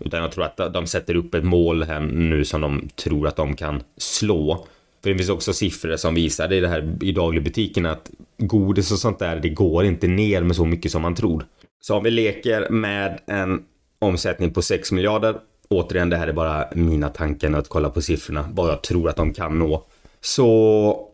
Utan 0.00 0.20
jag 0.20 0.32
tror 0.32 0.44
att 0.44 0.74
de 0.74 0.86
sätter 0.86 1.14
upp 1.14 1.34
ett 1.34 1.44
mål 1.44 1.82
här 1.82 2.00
nu 2.00 2.44
som 2.44 2.60
de 2.60 2.88
tror 2.88 3.28
att 3.28 3.36
de 3.36 3.56
kan 3.56 3.82
slå. 3.96 4.66
För 5.02 5.10
det 5.10 5.16
finns 5.16 5.30
också 5.30 5.52
siffror 5.52 5.96
som 5.96 6.14
visar 6.14 6.48
det, 6.48 6.60
det 6.60 6.68
här 6.68 6.96
i 7.00 7.12
dagligbutiken 7.12 7.86
att 7.86 8.10
godis 8.38 8.92
och 8.92 8.98
sånt 8.98 9.18
där, 9.18 9.36
det 9.36 9.48
går 9.48 9.84
inte 9.84 10.06
ner 10.06 10.42
med 10.42 10.56
så 10.56 10.64
mycket 10.64 10.92
som 10.92 11.02
man 11.02 11.14
tror. 11.14 11.44
Så 11.80 11.96
om 11.96 12.04
vi 12.04 12.10
leker 12.10 12.70
med 12.70 13.20
en 13.26 13.62
omsättning 13.98 14.52
på 14.54 14.62
6 14.62 14.92
miljarder. 14.92 15.36
Återigen, 15.68 16.10
det 16.10 16.16
här 16.16 16.28
är 16.28 16.32
bara 16.32 16.64
mina 16.74 17.08
tankar 17.08 17.52
att 17.52 17.68
kolla 17.68 17.90
på 17.90 18.02
siffrorna, 18.02 18.48
vad 18.52 18.70
jag 18.70 18.82
tror 18.82 19.08
att 19.08 19.16
de 19.16 19.32
kan 19.32 19.58
nå. 19.58 19.84
Så 20.20 21.08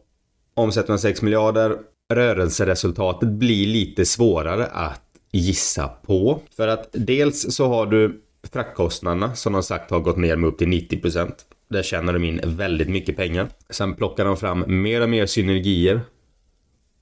omsätter 0.54 0.88
man 0.88 0.98
6 0.98 1.22
miljarder. 1.22 1.78
Rörelseresultatet 2.14 3.28
blir 3.28 3.66
lite 3.66 4.04
svårare 4.04 4.66
att 4.66 5.02
gissa 5.32 5.88
på. 5.88 6.40
För 6.56 6.68
att 6.68 6.88
dels 6.92 7.54
så 7.54 7.68
har 7.68 7.86
du 7.86 8.22
fraktkostnaderna 8.52 9.34
som 9.34 9.52
de 9.52 9.62
sagt 9.62 9.90
har 9.90 10.00
gått 10.00 10.16
ner 10.16 10.36
med 10.36 10.48
upp 10.48 10.58
till 10.58 10.68
90%. 10.68 11.32
Där 11.70 11.82
tjänar 11.82 12.12
de 12.12 12.24
in 12.24 12.40
väldigt 12.44 12.88
mycket 12.88 13.16
pengar. 13.16 13.48
Sen 13.70 13.94
plockar 13.94 14.24
de 14.24 14.36
fram 14.36 14.64
mer 14.66 15.00
och 15.00 15.08
mer 15.08 15.26
synergier. 15.26 16.00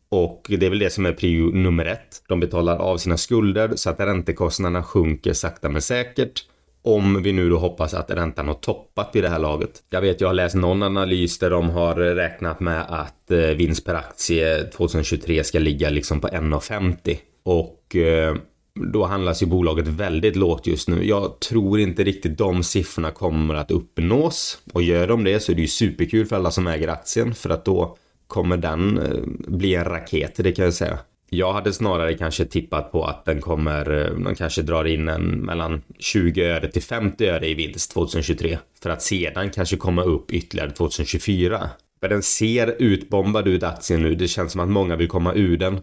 Och 0.08 0.46
det 0.48 0.66
är 0.66 0.70
väl 0.70 0.78
det 0.78 0.90
som 0.90 1.06
är 1.06 1.12
prio 1.12 1.50
nummer 1.52 1.84
ett. 1.84 2.22
De 2.28 2.40
betalar 2.40 2.76
av 2.76 2.96
sina 2.96 3.16
skulder 3.16 3.72
så 3.76 3.90
att 3.90 4.00
räntekostnaderna 4.00 4.82
sjunker 4.82 5.32
sakta 5.32 5.68
men 5.68 5.82
säkert. 5.82 6.44
Om 6.82 7.22
vi 7.22 7.32
nu 7.32 7.50
då 7.50 7.58
hoppas 7.58 7.94
att 7.94 8.10
räntan 8.10 8.48
har 8.48 8.54
toppat 8.54 9.10
vid 9.12 9.24
det 9.24 9.28
här 9.28 9.38
laget. 9.38 9.82
Jag 9.90 10.00
vet, 10.00 10.20
jag 10.20 10.28
har 10.28 10.34
läst 10.34 10.54
någon 10.54 10.82
analys 10.82 11.38
där 11.38 11.50
de 11.50 11.70
har 11.70 11.94
räknat 11.94 12.60
med 12.60 12.84
att 12.88 13.30
eh, 13.30 13.38
vinst 13.38 13.84
per 13.84 13.94
aktie 13.94 14.64
2023 14.64 15.44
ska 15.44 15.58
ligga 15.58 15.90
liksom 15.90 16.20
på 16.20 16.28
1,50. 16.28 17.18
Och 17.42 17.96
eh, 17.96 18.36
då 18.74 19.04
handlas 19.04 19.42
ju 19.42 19.46
bolaget 19.46 19.88
väldigt 19.88 20.36
lågt 20.36 20.66
just 20.66 20.88
nu. 20.88 21.04
Jag 21.06 21.40
tror 21.40 21.80
inte 21.80 22.04
riktigt 22.04 22.38
de 22.38 22.62
siffrorna 22.62 23.10
kommer 23.10 23.54
att 23.54 23.70
uppnås. 23.70 24.58
Och 24.72 24.82
gör 24.82 25.06
de 25.06 25.24
det 25.24 25.40
så 25.40 25.52
är 25.52 25.56
det 25.56 25.62
ju 25.62 25.68
superkul 25.68 26.26
för 26.26 26.36
alla 26.36 26.50
som 26.50 26.66
äger 26.66 26.88
aktien 26.88 27.34
för 27.34 27.50
att 27.50 27.64
då 27.64 27.96
kommer 28.26 28.56
den 28.56 28.98
eh, 28.98 29.20
bli 29.48 29.74
en 29.74 29.84
raket, 29.84 30.34
det 30.36 30.52
kan 30.52 30.64
jag 30.64 30.74
säga. 30.74 30.98
Jag 31.32 31.52
hade 31.52 31.72
snarare 31.72 32.14
kanske 32.14 32.44
tippat 32.44 32.92
på 32.92 33.04
att 33.04 33.24
den 33.24 33.40
kommer, 33.40 34.06
eh, 34.06 34.12
man 34.12 34.34
kanske 34.34 34.62
drar 34.62 34.84
in 34.84 35.08
en 35.08 35.22
mellan 35.22 35.82
20 35.98 36.44
öre 36.44 36.68
till 36.68 36.82
50 36.82 37.26
öre 37.26 37.48
i 37.48 37.54
vinst 37.54 37.92
2023. 37.92 38.58
För 38.82 38.90
att 38.90 39.02
sedan 39.02 39.50
kanske 39.50 39.76
komma 39.76 40.02
upp 40.02 40.32
ytterligare 40.32 40.70
2024. 40.70 41.70
För 42.00 42.08
den 42.08 42.22
ser 42.22 42.76
utbombad 42.78 43.48
ut 43.48 43.62
aktien 43.62 44.02
nu. 44.02 44.14
Det 44.14 44.28
känns 44.28 44.52
som 44.52 44.60
att 44.60 44.68
många 44.68 44.96
vill 44.96 45.08
komma 45.08 45.34
ur 45.34 45.56
den. 45.56 45.80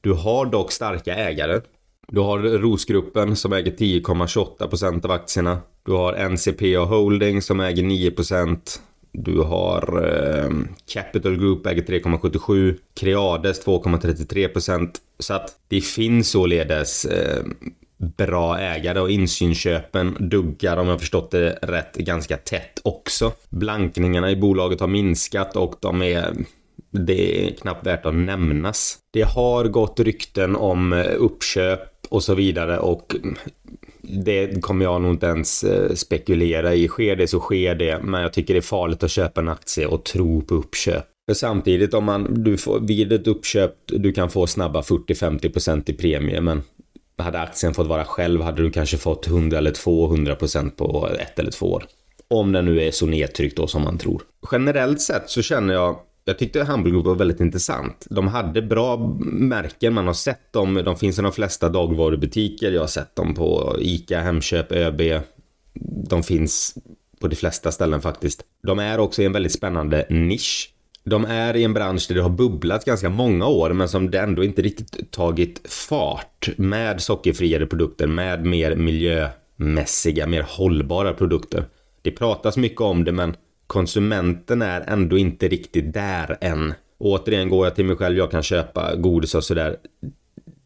Du 0.00 0.12
har 0.12 0.46
dock 0.46 0.72
starka 0.72 1.14
ägare. 1.14 1.60
Du 2.08 2.20
har 2.20 2.38
Rosgruppen 2.38 3.36
som 3.36 3.52
äger 3.52 3.72
10,28% 3.72 5.04
av 5.04 5.10
aktierna. 5.10 5.58
Du 5.84 5.92
har 5.92 6.12
NCP 6.12 6.78
och 6.78 6.88
Holding 6.88 7.42
som 7.42 7.60
äger 7.60 7.82
9%. 7.82 8.80
Du 9.12 9.38
har 9.38 10.06
eh, 10.06 10.50
Capital 10.92 11.36
Group 11.36 11.66
äger 11.66 11.82
3,77. 11.82 12.76
Creades 13.00 13.66
2,33%. 13.66 14.90
Så 15.18 15.34
att 15.34 15.56
det 15.68 15.80
finns 15.80 16.30
således 16.30 17.04
eh, 17.04 17.44
bra 18.16 18.58
ägare 18.58 19.00
och 19.00 19.10
insynsköpen 19.10 20.16
duggar 20.20 20.76
om 20.76 20.88
jag 20.88 21.00
förstått 21.00 21.30
det 21.30 21.58
rätt 21.62 21.96
ganska 21.96 22.36
tätt 22.36 22.80
också. 22.84 23.32
Blankningarna 23.48 24.30
i 24.30 24.36
bolaget 24.36 24.80
har 24.80 24.88
minskat 24.88 25.56
och 25.56 25.74
de 25.80 26.02
är 26.02 26.34
det 26.90 27.48
är 27.48 27.54
knappt 27.54 27.86
värt 27.86 28.06
att 28.06 28.14
nämnas. 28.14 28.98
Det 29.10 29.22
har 29.22 29.64
gått 29.64 30.00
rykten 30.00 30.56
om 30.56 30.92
eh, 30.92 31.14
uppköp 31.18 31.80
och 32.08 32.22
så 32.22 32.34
vidare 32.34 32.78
och 32.78 33.14
mm, 33.14 33.36
det 34.24 34.62
kommer 34.62 34.84
jag 34.84 35.02
nog 35.02 35.10
inte 35.10 35.26
ens 35.26 35.64
eh, 35.64 35.94
spekulera 35.94 36.74
i. 36.74 36.88
Sker 36.88 37.16
det 37.16 37.26
så 37.26 37.40
sker 37.40 37.74
det, 37.74 38.02
men 38.02 38.22
jag 38.22 38.32
tycker 38.32 38.54
det 38.54 38.60
är 38.60 38.62
farligt 38.62 39.02
att 39.02 39.10
köpa 39.10 39.40
en 39.40 39.48
aktie 39.48 39.86
och 39.86 40.04
tro 40.04 40.42
på 40.42 40.54
uppköp. 40.54 41.04
För 41.28 41.34
samtidigt 41.34 41.94
om 41.94 42.04
man, 42.04 42.44
du 42.44 42.56
får, 42.56 42.80
vid 42.80 43.12
ett 43.12 43.26
uppköp, 43.26 43.74
du 43.86 44.12
kan 44.12 44.30
få 44.30 44.46
snabba 44.46 44.80
40-50% 44.80 45.90
i 45.90 45.92
premie, 45.92 46.40
men 46.40 46.62
Hade 47.18 47.40
aktien 47.40 47.74
fått 47.74 47.86
vara 47.86 48.04
själv 48.04 48.42
hade 48.42 48.62
du 48.62 48.70
kanske 48.70 48.96
fått 48.96 49.26
100 49.26 49.58
eller 49.58 49.70
200% 49.70 50.70
på 50.70 51.08
ett 51.20 51.38
eller 51.38 51.50
två 51.50 51.72
år. 51.72 51.84
Om 52.28 52.52
den 52.52 52.64
nu 52.64 52.82
är 52.82 52.90
så 52.90 53.06
nedtryckt 53.06 53.56
då 53.56 53.66
som 53.66 53.82
man 53.82 53.98
tror. 53.98 54.22
Generellt 54.52 55.00
sett 55.00 55.30
så 55.30 55.42
känner 55.42 55.74
jag 55.74 55.96
jag 56.24 56.38
tyckte 56.38 56.64
Humble 56.64 56.90
Group 56.90 57.06
var 57.06 57.14
väldigt 57.14 57.40
intressant. 57.40 58.06
De 58.10 58.28
hade 58.28 58.62
bra 58.62 59.16
märken, 59.24 59.94
man 59.94 60.06
har 60.06 60.14
sett 60.14 60.52
dem, 60.52 60.74
de 60.84 60.96
finns 60.96 61.18
i 61.18 61.22
de 61.22 61.32
flesta 61.32 61.68
dagvarubutiker, 61.68 62.72
jag 62.72 62.80
har 62.80 62.88
sett 62.88 63.16
dem 63.16 63.34
på 63.34 63.76
ICA, 63.78 64.20
Hemköp, 64.20 64.72
ÖB. 64.72 65.00
De 66.08 66.22
finns 66.22 66.74
på 67.20 67.28
de 67.28 67.36
flesta 67.36 67.72
ställen 67.72 68.00
faktiskt. 68.00 68.42
De 68.62 68.78
är 68.78 69.00
också 69.00 69.22
i 69.22 69.24
en 69.24 69.32
väldigt 69.32 69.52
spännande 69.52 70.06
nisch. 70.10 70.74
De 71.04 71.24
är 71.24 71.56
i 71.56 71.64
en 71.64 71.74
bransch 71.74 72.06
där 72.08 72.14
det 72.14 72.22
har 72.22 72.30
bubblat 72.30 72.84
ganska 72.84 73.08
många 73.08 73.46
år 73.46 73.72
men 73.72 73.88
som 73.88 74.10
det 74.10 74.20
ändå 74.20 74.44
inte 74.44 74.62
riktigt 74.62 75.10
tagit 75.10 75.70
fart 75.72 76.48
med 76.56 77.00
sockerfriare 77.00 77.66
produkter, 77.66 78.06
med 78.06 78.46
mer 78.46 78.76
miljömässiga, 78.76 80.26
mer 80.26 80.46
hållbara 80.48 81.12
produkter. 81.12 81.64
Det 82.02 82.10
pratas 82.10 82.56
mycket 82.56 82.80
om 82.80 83.04
det 83.04 83.12
men 83.12 83.36
konsumenten 83.70 84.62
är 84.62 84.84
ändå 84.86 85.18
inte 85.18 85.48
riktigt 85.48 85.92
där 85.92 86.38
än. 86.40 86.74
återigen 86.98 87.48
går 87.48 87.66
jag 87.66 87.74
till 87.74 87.84
mig 87.84 87.96
själv, 87.96 88.18
jag 88.18 88.30
kan 88.30 88.42
köpa 88.42 88.96
godis 88.96 89.34
och 89.34 89.44
sådär. 89.44 89.76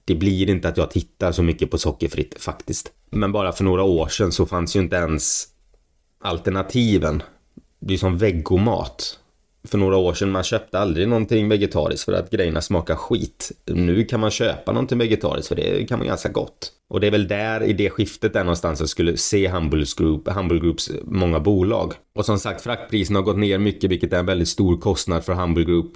Det 0.05 0.15
blir 0.15 0.51
inte 0.51 0.69
att 0.69 0.77
jag 0.77 0.91
tittar 0.91 1.33
så 1.33 1.43
mycket 1.43 1.71
på 1.71 1.79
sockerfritt 1.79 2.43
faktiskt. 2.43 2.93
Men 3.11 3.33
bara 3.33 3.53
för 3.53 3.65
några 3.65 3.83
år 3.83 4.09
sedan 4.09 4.33
så 4.33 4.47
fanns 4.47 4.77
ju 4.77 4.81
inte 4.81 4.97
ens 4.97 5.49
alternativen. 6.21 7.23
Det 7.79 7.95
är 7.95 7.99
som 7.99 8.19
vegomat. 8.19 9.19
För 9.69 9.79
några 9.79 9.97
år 9.97 10.15
sedan 10.15 10.31
man 10.31 10.43
köpte 10.43 10.79
aldrig 10.79 11.09
någonting 11.09 11.49
vegetariskt 11.49 12.05
för 12.05 12.13
att 12.13 12.31
grejerna 12.31 12.61
smakar 12.61 12.95
skit. 12.95 13.53
Nu 13.67 14.05
kan 14.05 14.21
man 14.21 14.31
köpa 14.31 14.73
någonting 14.73 14.99
vegetariskt 14.99 15.49
för 15.49 15.55
det 15.55 15.89
kan 15.89 15.99
vara 15.99 16.09
ganska 16.09 16.29
gott. 16.29 16.73
Och 16.89 17.01
det 17.01 17.07
är 17.07 17.11
väl 17.11 17.29
där 17.29 17.63
i 17.63 17.73
det 17.73 17.91
skiftet 17.91 18.33
där 18.33 18.45
någonstans 18.45 18.81
jag 18.81 18.89
skulle 18.89 19.17
se 19.17 19.49
Humble, 19.49 19.85
Group, 19.97 20.29
Humble 20.29 20.59
Groups 20.59 20.91
många 21.05 21.41
bolag. 21.41 21.93
Och 22.15 22.25
som 22.25 22.39
sagt 22.39 22.63
fraktpriserna 22.63 23.19
har 23.19 23.25
gått 23.25 23.39
ner 23.39 23.59
mycket 23.59 23.91
vilket 23.91 24.13
är 24.13 24.19
en 24.19 24.27
väldigt 24.27 24.49
stor 24.49 24.81
kostnad 24.81 25.25
för 25.25 25.33
Humble 25.33 25.65
Group. 25.65 25.93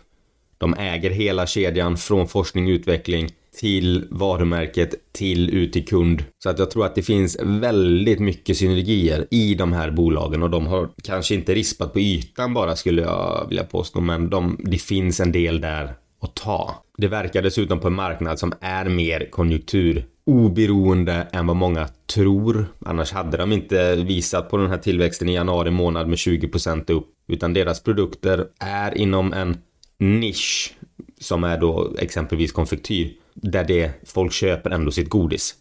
De 0.58 0.74
äger 0.74 1.10
hela 1.10 1.46
kedjan 1.46 1.96
från 1.96 2.28
forskning 2.28 2.64
och 2.64 2.70
utveckling 2.70 3.28
till 3.56 4.04
varumärket 4.10 4.94
till 5.12 5.50
ut 5.50 5.72
till 5.72 5.86
kund. 5.86 6.24
Så 6.38 6.50
att 6.50 6.58
jag 6.58 6.70
tror 6.70 6.86
att 6.86 6.94
det 6.94 7.02
finns 7.02 7.38
väldigt 7.42 8.20
mycket 8.20 8.56
synergier 8.56 9.26
i 9.30 9.54
de 9.54 9.72
här 9.72 9.90
bolagen 9.90 10.42
och 10.42 10.50
de 10.50 10.66
har 10.66 10.88
kanske 11.02 11.34
inte 11.34 11.54
rispat 11.54 11.92
på 11.92 12.00
ytan 12.00 12.54
bara 12.54 12.76
skulle 12.76 13.02
jag 13.02 13.46
vilja 13.48 13.64
påstå 13.64 14.00
men 14.00 14.30
de, 14.30 14.60
det 14.64 14.78
finns 14.78 15.20
en 15.20 15.32
del 15.32 15.60
där 15.60 15.94
att 16.20 16.34
ta. 16.34 16.84
Det 16.96 17.08
verkar 17.08 17.42
dessutom 17.42 17.80
på 17.80 17.86
en 17.86 17.94
marknad 17.94 18.38
som 18.38 18.52
är 18.60 18.84
mer 18.84 19.30
konjunktur 19.30 20.06
oberoende 20.26 21.28
än 21.32 21.46
vad 21.46 21.56
många 21.56 21.88
tror. 22.06 22.66
Annars 22.86 23.12
hade 23.12 23.36
de 23.36 23.52
inte 23.52 23.96
visat 23.96 24.50
på 24.50 24.56
den 24.56 24.70
här 24.70 24.78
tillväxten 24.78 25.28
i 25.28 25.34
januari 25.34 25.70
månad 25.70 26.08
med 26.08 26.16
20% 26.16 26.90
upp. 26.90 27.06
Utan 27.28 27.52
deras 27.52 27.82
produkter 27.82 28.46
är 28.58 28.98
inom 28.98 29.32
en 29.32 29.56
nisch 29.98 30.74
som 31.20 31.44
är 31.44 31.58
då 31.58 31.94
exempelvis 31.98 32.52
konfektyr 32.52 33.12
där 33.42 33.64
det 33.64 33.90
folk 34.06 34.32
köper 34.32 34.70
ändå 34.70 34.90
sitt 34.90 35.08
godis. 35.08 35.54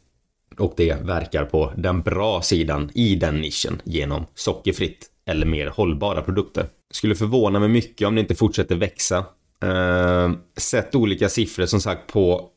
Och 0.57 0.73
det 0.77 1.01
verkar 1.01 1.45
på 1.45 1.73
den 1.77 2.01
bra 2.01 2.41
sidan 2.41 2.91
i 2.93 3.15
den 3.15 3.41
nischen 3.41 3.81
genom 3.83 4.25
sockerfritt 4.35 5.05
eller 5.25 5.45
mer 5.45 5.67
hållbara 5.67 6.21
produkter. 6.21 6.65
Skulle 6.91 7.15
förvåna 7.15 7.59
mig 7.59 7.69
mycket 7.69 8.07
om 8.07 8.15
det 8.15 8.21
inte 8.21 8.35
fortsätter 8.35 8.75
växa. 8.75 9.17
Eh, 9.63 10.31
sett 10.57 10.95
olika 10.95 11.29
siffror 11.29 11.65
som 11.65 11.81
sagt 11.81 12.13
på 12.13 12.49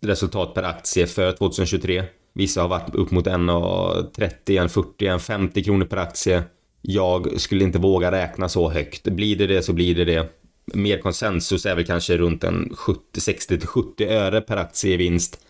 resultat 0.00 0.54
per 0.54 0.62
aktie 0.62 1.06
för 1.06 1.32
2023. 1.32 2.04
Vissa 2.34 2.60
har 2.60 2.68
varit 2.68 2.94
upp 2.94 3.10
mot 3.10 3.26
1,30, 3.26 4.32
1,40, 4.46 5.18
1,50 5.18 5.64
kronor 5.64 5.84
per 5.84 5.96
aktie. 5.96 6.42
Jag 6.82 7.40
skulle 7.40 7.64
inte 7.64 7.78
våga 7.78 8.12
räkna 8.12 8.48
så 8.48 8.70
högt. 8.70 9.04
Blir 9.04 9.36
det 9.36 9.46
det 9.46 9.62
så 9.62 9.72
blir 9.72 9.94
det 9.94 10.04
det 10.04 10.28
mer 10.74 10.98
konsensus 10.98 11.66
är 11.66 11.74
väl 11.74 11.86
kanske 11.86 12.16
runt 12.16 12.44
en 12.44 12.72
60-70 13.16 14.10
öre 14.10 14.40
per 14.40 14.56
aktie 14.56 14.94
i 14.94 14.96
vinst. 14.96 15.40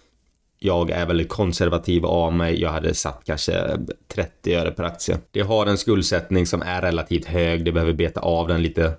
Jag 0.58 0.90
är 0.90 1.06
väldigt 1.06 1.28
konservativ 1.28 2.06
av 2.06 2.32
mig. 2.32 2.60
Jag 2.60 2.70
hade 2.70 2.94
satt 2.94 3.22
kanske 3.24 3.78
30 4.08 4.54
öre 4.54 4.70
per 4.70 4.84
aktie. 4.84 5.18
Det 5.30 5.40
har 5.40 5.66
en 5.66 5.78
skuldsättning 5.78 6.46
som 6.46 6.62
är 6.62 6.82
relativt 6.82 7.24
hög. 7.24 7.64
Det 7.64 7.72
behöver 7.72 7.92
beta 7.92 8.20
av 8.20 8.48
den 8.48 8.62
lite, 8.62 8.92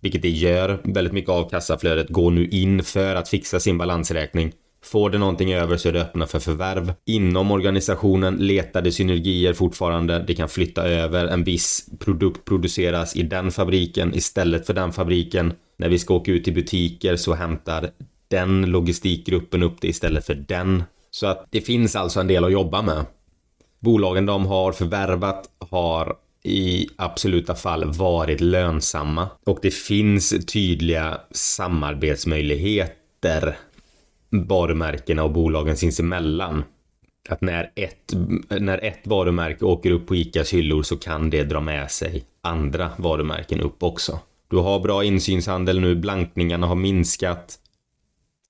vilket 0.00 0.22
det 0.22 0.30
gör. 0.30 0.80
Väldigt 0.84 1.12
mycket 1.12 1.30
av 1.30 1.50
kassaflödet 1.50 2.08
går 2.08 2.30
nu 2.30 2.48
in 2.48 2.82
för 2.82 3.14
att 3.14 3.28
fixa 3.28 3.60
sin 3.60 3.78
balansräkning. 3.78 4.52
Får 4.84 5.10
det 5.10 5.18
någonting 5.18 5.52
över 5.52 5.76
så 5.76 5.88
är 5.88 5.92
det 5.92 6.00
öppna 6.00 6.26
för 6.26 6.38
förvärv. 6.38 6.92
Inom 7.06 7.50
organisationen 7.50 8.36
letar 8.36 8.82
det 8.82 8.92
synergier 8.92 9.52
fortfarande. 9.52 10.24
Det 10.26 10.34
kan 10.34 10.48
flytta 10.48 10.88
över 10.88 11.26
en 11.26 11.44
viss 11.44 11.86
produkt 11.98 12.44
produceras 12.44 13.16
i 13.16 13.22
den 13.22 13.50
fabriken 13.50 14.14
istället 14.14 14.66
för 14.66 14.74
den 14.74 14.92
fabriken. 14.92 15.52
När 15.76 15.88
vi 15.88 15.98
ska 15.98 16.14
åka 16.14 16.32
ut 16.32 16.44
till 16.44 16.54
butiker 16.54 17.16
så 17.16 17.34
hämtar 17.34 17.90
den 18.28 18.66
logistikgruppen 18.66 19.62
upp 19.62 19.80
det 19.80 19.88
istället 19.88 20.26
för 20.26 20.34
den. 20.34 20.84
Så 21.10 21.26
att 21.26 21.46
det 21.50 21.60
finns 21.60 21.96
alltså 21.96 22.20
en 22.20 22.26
del 22.26 22.44
att 22.44 22.52
jobba 22.52 22.82
med. 22.82 23.04
Bolagen 23.80 24.26
de 24.26 24.46
har 24.46 24.72
förvärvat 24.72 25.50
har 25.58 26.16
i 26.42 26.88
absoluta 26.96 27.54
fall 27.54 27.92
varit 27.92 28.40
lönsamma 28.40 29.28
och 29.46 29.58
det 29.62 29.74
finns 29.74 30.34
tydliga 30.46 31.20
samarbetsmöjligheter 31.30 33.56
varumärkena 34.30 35.24
och 35.24 35.32
bolagen 35.32 35.76
sinsemellan. 35.76 36.64
Att 37.28 37.40
när 37.40 37.70
ett, 37.74 38.12
när 38.48 38.84
ett 38.84 39.06
varumärke 39.06 39.64
åker 39.64 39.90
upp 39.90 40.06
på 40.06 40.16
ICAs 40.16 40.54
hyllor 40.54 40.82
så 40.82 40.96
kan 40.96 41.30
det 41.30 41.44
dra 41.44 41.60
med 41.60 41.90
sig 41.90 42.24
andra 42.40 42.90
varumärken 42.96 43.60
upp 43.60 43.82
också. 43.82 44.18
Du 44.48 44.56
har 44.56 44.80
bra 44.80 45.04
insynshandel 45.04 45.80
nu, 45.80 45.94
blankningarna 45.94 46.66
har 46.66 46.74
minskat. 46.74 47.58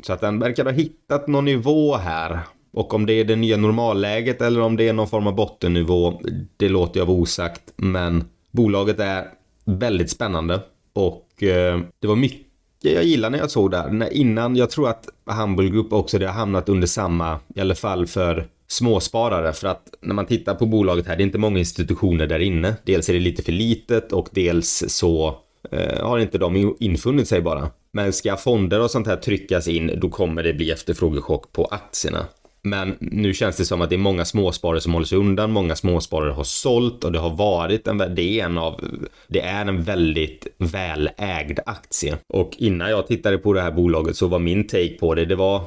Så 0.02 0.12
att 0.12 0.20
den 0.20 0.38
verkar 0.38 0.64
ha 0.64 0.72
hittat 0.72 1.26
någon 1.26 1.44
nivå 1.44 1.96
här. 1.96 2.40
Och 2.72 2.94
om 2.94 3.06
det 3.06 3.12
är 3.12 3.24
det 3.24 3.36
nya 3.36 3.56
normalläget 3.56 4.42
eller 4.42 4.60
om 4.60 4.76
det 4.76 4.88
är 4.88 4.92
någon 4.92 5.08
form 5.08 5.26
av 5.26 5.34
bottennivå, 5.34 6.20
det 6.56 6.68
låter 6.68 7.00
jag 7.00 7.06
vara 7.06 7.16
osagt. 7.16 7.62
Men 7.76 8.24
bolaget 8.50 9.00
är 9.00 9.24
väldigt 9.64 10.10
spännande 10.10 10.60
och 10.92 11.42
eh, 11.42 11.80
det 12.00 12.06
var 12.06 12.16
mycket 12.16 12.44
jag 12.92 13.04
gillar 13.04 13.30
när 13.30 13.38
jag 13.38 13.50
såg 13.50 13.70
det 13.70 13.76
här. 13.76 14.12
Innan, 14.12 14.56
jag 14.56 14.70
tror 14.70 14.88
att 14.88 15.08
Humble 15.26 15.68
Group 15.68 15.92
också 15.92 16.18
det 16.18 16.26
har 16.26 16.34
hamnat 16.34 16.68
under 16.68 16.86
samma, 16.86 17.38
i 17.54 17.60
alla 17.60 17.74
fall 17.74 18.06
för 18.06 18.46
småsparare 18.66 19.52
för 19.52 19.68
att 19.68 19.94
när 20.00 20.14
man 20.14 20.26
tittar 20.26 20.54
på 20.54 20.66
bolaget 20.66 21.06
här, 21.06 21.16
det 21.16 21.22
är 21.22 21.26
inte 21.26 21.38
många 21.38 21.58
institutioner 21.58 22.26
där 22.26 22.38
inne. 22.38 22.74
Dels 22.84 23.08
är 23.08 23.12
det 23.12 23.20
lite 23.20 23.42
för 23.42 23.52
litet 23.52 24.12
och 24.12 24.28
dels 24.32 24.84
så 24.88 25.36
Eh, 25.74 26.06
har 26.06 26.18
inte 26.18 26.38
de 26.38 26.76
infunnit 26.80 27.28
sig 27.28 27.40
bara. 27.40 27.70
Men 27.92 28.12
ska 28.12 28.36
fonder 28.36 28.80
och 28.80 28.90
sånt 28.90 29.06
här 29.06 29.16
tryckas 29.16 29.68
in, 29.68 29.92
då 29.96 30.08
kommer 30.08 30.42
det 30.42 30.54
bli 30.54 30.70
efterfrågechock 30.70 31.52
på 31.52 31.64
aktierna. 31.64 32.26
Men 32.62 32.96
nu 33.00 33.34
känns 33.34 33.56
det 33.56 33.64
som 33.64 33.82
att 33.82 33.90
det 33.90 33.96
är 33.96 33.98
många 33.98 34.24
småsparare 34.24 34.80
som 34.80 34.92
håller 34.92 35.06
sig 35.06 35.18
undan, 35.18 35.50
många 35.50 35.76
småsparare 35.76 36.32
har 36.32 36.44
sålt 36.44 37.04
och 37.04 37.12
det 37.12 37.18
har 37.18 37.36
varit 37.36 37.88
en, 37.88 37.98
det 37.98 38.40
är 38.40 38.44
en 38.44 38.58
av, 38.58 38.80
det 39.28 39.40
är 39.40 39.66
en 39.66 39.82
väldigt 39.82 40.46
välägd 40.58 41.58
aktie. 41.66 42.16
Och 42.28 42.56
innan 42.58 42.90
jag 42.90 43.06
tittade 43.06 43.38
på 43.38 43.52
det 43.52 43.60
här 43.60 43.70
bolaget 43.70 44.16
så 44.16 44.26
var 44.26 44.38
min 44.38 44.66
take 44.66 44.98
på 45.00 45.14
det, 45.14 45.24
det 45.24 45.34
var 45.34 45.62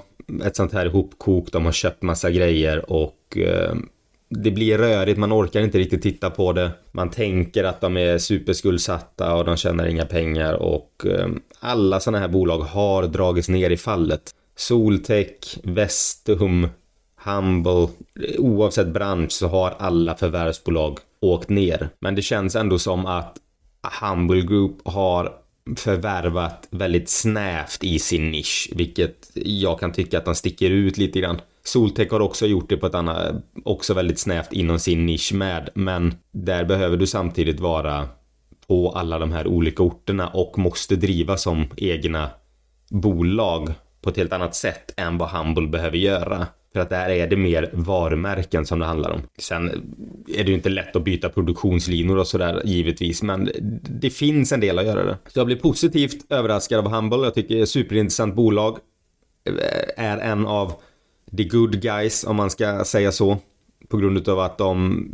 ett 0.45 0.55
sånt 0.55 0.73
här 0.73 0.85
hopkok, 0.85 1.51
de 1.51 1.65
har 1.65 1.71
köpt 1.71 2.01
massa 2.01 2.31
grejer 2.31 2.91
och 2.91 3.37
eh, 3.37 3.75
det 4.29 4.51
blir 4.51 4.77
rörigt, 4.77 5.19
man 5.19 5.33
orkar 5.33 5.61
inte 5.61 5.77
riktigt 5.77 6.01
titta 6.01 6.29
på 6.29 6.53
det. 6.53 6.71
Man 6.91 7.09
tänker 7.09 7.63
att 7.63 7.81
de 7.81 7.97
är 7.97 8.17
superskuldsatta 8.17 9.35
och 9.35 9.45
de 9.45 9.57
tjänar 9.57 9.85
inga 9.85 10.05
pengar 10.05 10.53
och 10.53 11.05
eh, 11.05 11.27
alla 11.59 11.99
sådana 11.99 12.19
här 12.19 12.27
bolag 12.27 12.59
har 12.59 13.07
dragits 13.07 13.49
ner 13.49 13.69
i 13.69 13.77
fallet. 13.77 14.35
Soltech, 14.55 15.57
Vestum, 15.63 16.67
Humble, 17.23 17.87
oavsett 18.37 18.87
bransch 18.87 19.31
så 19.31 19.47
har 19.47 19.75
alla 19.79 20.15
förvärvsbolag 20.15 20.99
åkt 21.19 21.49
ner. 21.49 21.89
Men 21.99 22.15
det 22.15 22.21
känns 22.21 22.55
ändå 22.55 22.79
som 22.79 23.05
att 23.05 23.37
Humble 24.01 24.41
Group 24.41 24.77
har 24.83 25.33
förvärvat 25.75 26.67
väldigt 26.69 27.09
snävt 27.09 27.83
i 27.83 27.99
sin 27.99 28.31
nisch, 28.31 28.69
vilket 28.75 29.31
jag 29.33 29.79
kan 29.79 29.91
tycka 29.91 30.17
att 30.17 30.25
de 30.25 30.35
sticker 30.35 30.69
ut 30.69 30.97
lite 30.97 31.19
grann. 31.19 31.41
Soltech 31.67 32.11
har 32.11 32.19
också 32.19 32.45
gjort 32.45 32.69
det 32.69 32.77
på 32.77 32.87
ett 32.87 32.95
annat, 32.95 33.35
också 33.65 33.93
väldigt 33.93 34.19
snävt 34.19 34.53
inom 34.53 34.79
sin 34.79 35.05
nisch 35.05 35.33
med, 35.33 35.69
men 35.73 36.15
där 36.31 36.65
behöver 36.65 36.97
du 36.97 37.07
samtidigt 37.07 37.59
vara 37.59 38.07
på 38.67 38.89
alla 38.89 39.19
de 39.19 39.31
här 39.31 39.47
olika 39.47 39.83
orterna 39.83 40.27
och 40.27 40.57
måste 40.57 40.95
driva 40.95 41.37
som 41.37 41.65
egna 41.77 42.29
bolag 42.89 43.73
på 44.01 44.09
ett 44.09 44.17
helt 44.17 44.33
annat 44.33 44.55
sätt 44.55 44.93
än 44.97 45.17
vad 45.17 45.29
Humble 45.29 45.67
behöver 45.67 45.97
göra. 45.97 46.47
För 46.73 46.79
att 46.79 46.89
där 46.89 47.09
är 47.09 47.27
det 47.27 47.35
mer 47.35 47.69
varumärken 47.73 48.65
som 48.65 48.79
det 48.79 48.85
handlar 48.85 49.09
om. 49.09 49.21
Sen 49.37 49.69
är 50.27 50.43
det 50.43 50.49
ju 50.49 50.53
inte 50.53 50.69
lätt 50.69 50.95
att 50.95 51.03
byta 51.03 51.29
produktionslinor 51.29 52.17
och 52.17 52.27
sådär 52.27 52.61
givetvis, 52.65 53.23
men 53.23 53.49
det 54.01 54.09
finns 54.09 54.51
en 54.51 54.59
del 54.59 54.79
att 54.79 54.85
göra 54.85 55.03
det. 55.03 55.17
Så 55.27 55.39
jag 55.39 55.47
blir 55.47 55.55
positivt 55.55 56.31
överraskad 56.31 56.79
av 56.79 56.91
Humble. 56.93 57.17
Jag 57.17 57.33
tycker 57.33 57.55
det 57.55 57.61
är 57.61 57.63
ett 57.63 57.69
superintressant 57.69 58.35
bolag. 58.35 58.77
Är 59.97 60.17
en 60.17 60.45
av 60.45 60.73
the 61.37 61.43
good 61.43 61.81
guys 61.81 62.23
om 62.23 62.35
man 62.35 62.49
ska 62.49 62.85
säga 62.85 63.11
så. 63.11 63.37
På 63.87 63.97
grund 63.97 64.29
av 64.29 64.39
att 64.39 64.57
de 64.57 65.05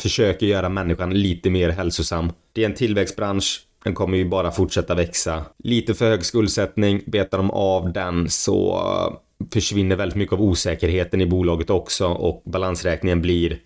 försöker 0.00 0.46
göra 0.46 0.68
människan 0.68 1.14
lite 1.14 1.50
mer 1.50 1.68
hälsosam. 1.68 2.32
Det 2.52 2.62
är 2.62 2.66
en 2.66 2.74
tillväxtbransch. 2.74 3.64
Den 3.84 3.94
kommer 3.94 4.18
ju 4.18 4.28
bara 4.28 4.50
fortsätta 4.50 4.94
växa. 4.94 5.44
Lite 5.64 5.94
för 5.94 6.10
hög 6.10 6.24
skuldsättning. 6.24 7.02
Betar 7.06 7.38
de 7.38 7.50
av 7.50 7.92
den 7.92 8.30
så 8.30 8.82
försvinner 9.52 9.96
väldigt 9.96 10.16
mycket 10.16 10.32
av 10.32 10.42
osäkerheten 10.42 11.20
i 11.20 11.26
bolaget 11.26 11.70
också 11.70 12.06
och 12.06 12.42
balansräkningen 12.46 13.22
blir 13.22 13.60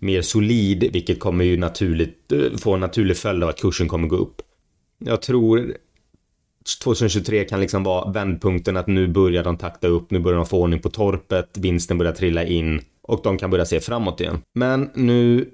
mer 0.00 0.22
solid, 0.22 0.92
vilket 0.92 1.20
kommer 1.20 1.44
ju 1.44 1.56
naturligt 1.56 2.32
eh, 2.32 2.56
få 2.58 2.74
en 2.74 2.80
naturlig 2.80 3.16
följd 3.16 3.42
av 3.42 3.48
att 3.48 3.60
kursen 3.60 3.88
kommer 3.88 4.08
gå 4.08 4.16
upp. 4.16 4.42
Jag 4.98 5.22
tror 5.22 5.76
2023 6.76 7.44
kan 7.44 7.60
liksom 7.60 7.84
vara 7.84 8.10
vändpunkten 8.10 8.76
att 8.76 8.86
nu 8.86 9.08
börjar 9.08 9.44
de 9.44 9.56
takta 9.56 9.88
upp, 9.88 10.10
nu 10.10 10.18
börjar 10.18 10.36
de 10.36 10.46
få 10.46 10.60
ordning 10.62 10.80
på 10.80 10.90
torpet, 10.90 11.48
vinsten 11.58 11.98
börjar 11.98 12.12
trilla 12.12 12.44
in 12.44 12.80
och 13.02 13.20
de 13.22 13.38
kan 13.38 13.50
börja 13.50 13.66
se 13.66 13.80
framåt 13.80 14.20
igen. 14.20 14.42
Men 14.54 14.90
nu 14.94 15.50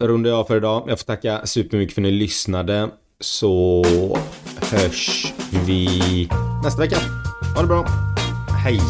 rundar 0.00 0.30
jag 0.30 0.38
av 0.38 0.44
för 0.44 0.56
idag. 0.56 0.84
Jag 0.88 0.98
får 0.98 1.06
tacka 1.06 1.46
supermycket 1.46 1.94
för 1.94 2.02
att 2.02 2.06
ni 2.06 2.10
lyssnade 2.10 2.88
så 3.20 3.84
hörs 4.60 5.32
vi 5.66 5.88
nästa 6.64 6.82
vecka. 6.82 6.96
Ha 7.54 7.62
det 7.62 7.68
bra. 7.68 7.86
Hej! 8.64 8.80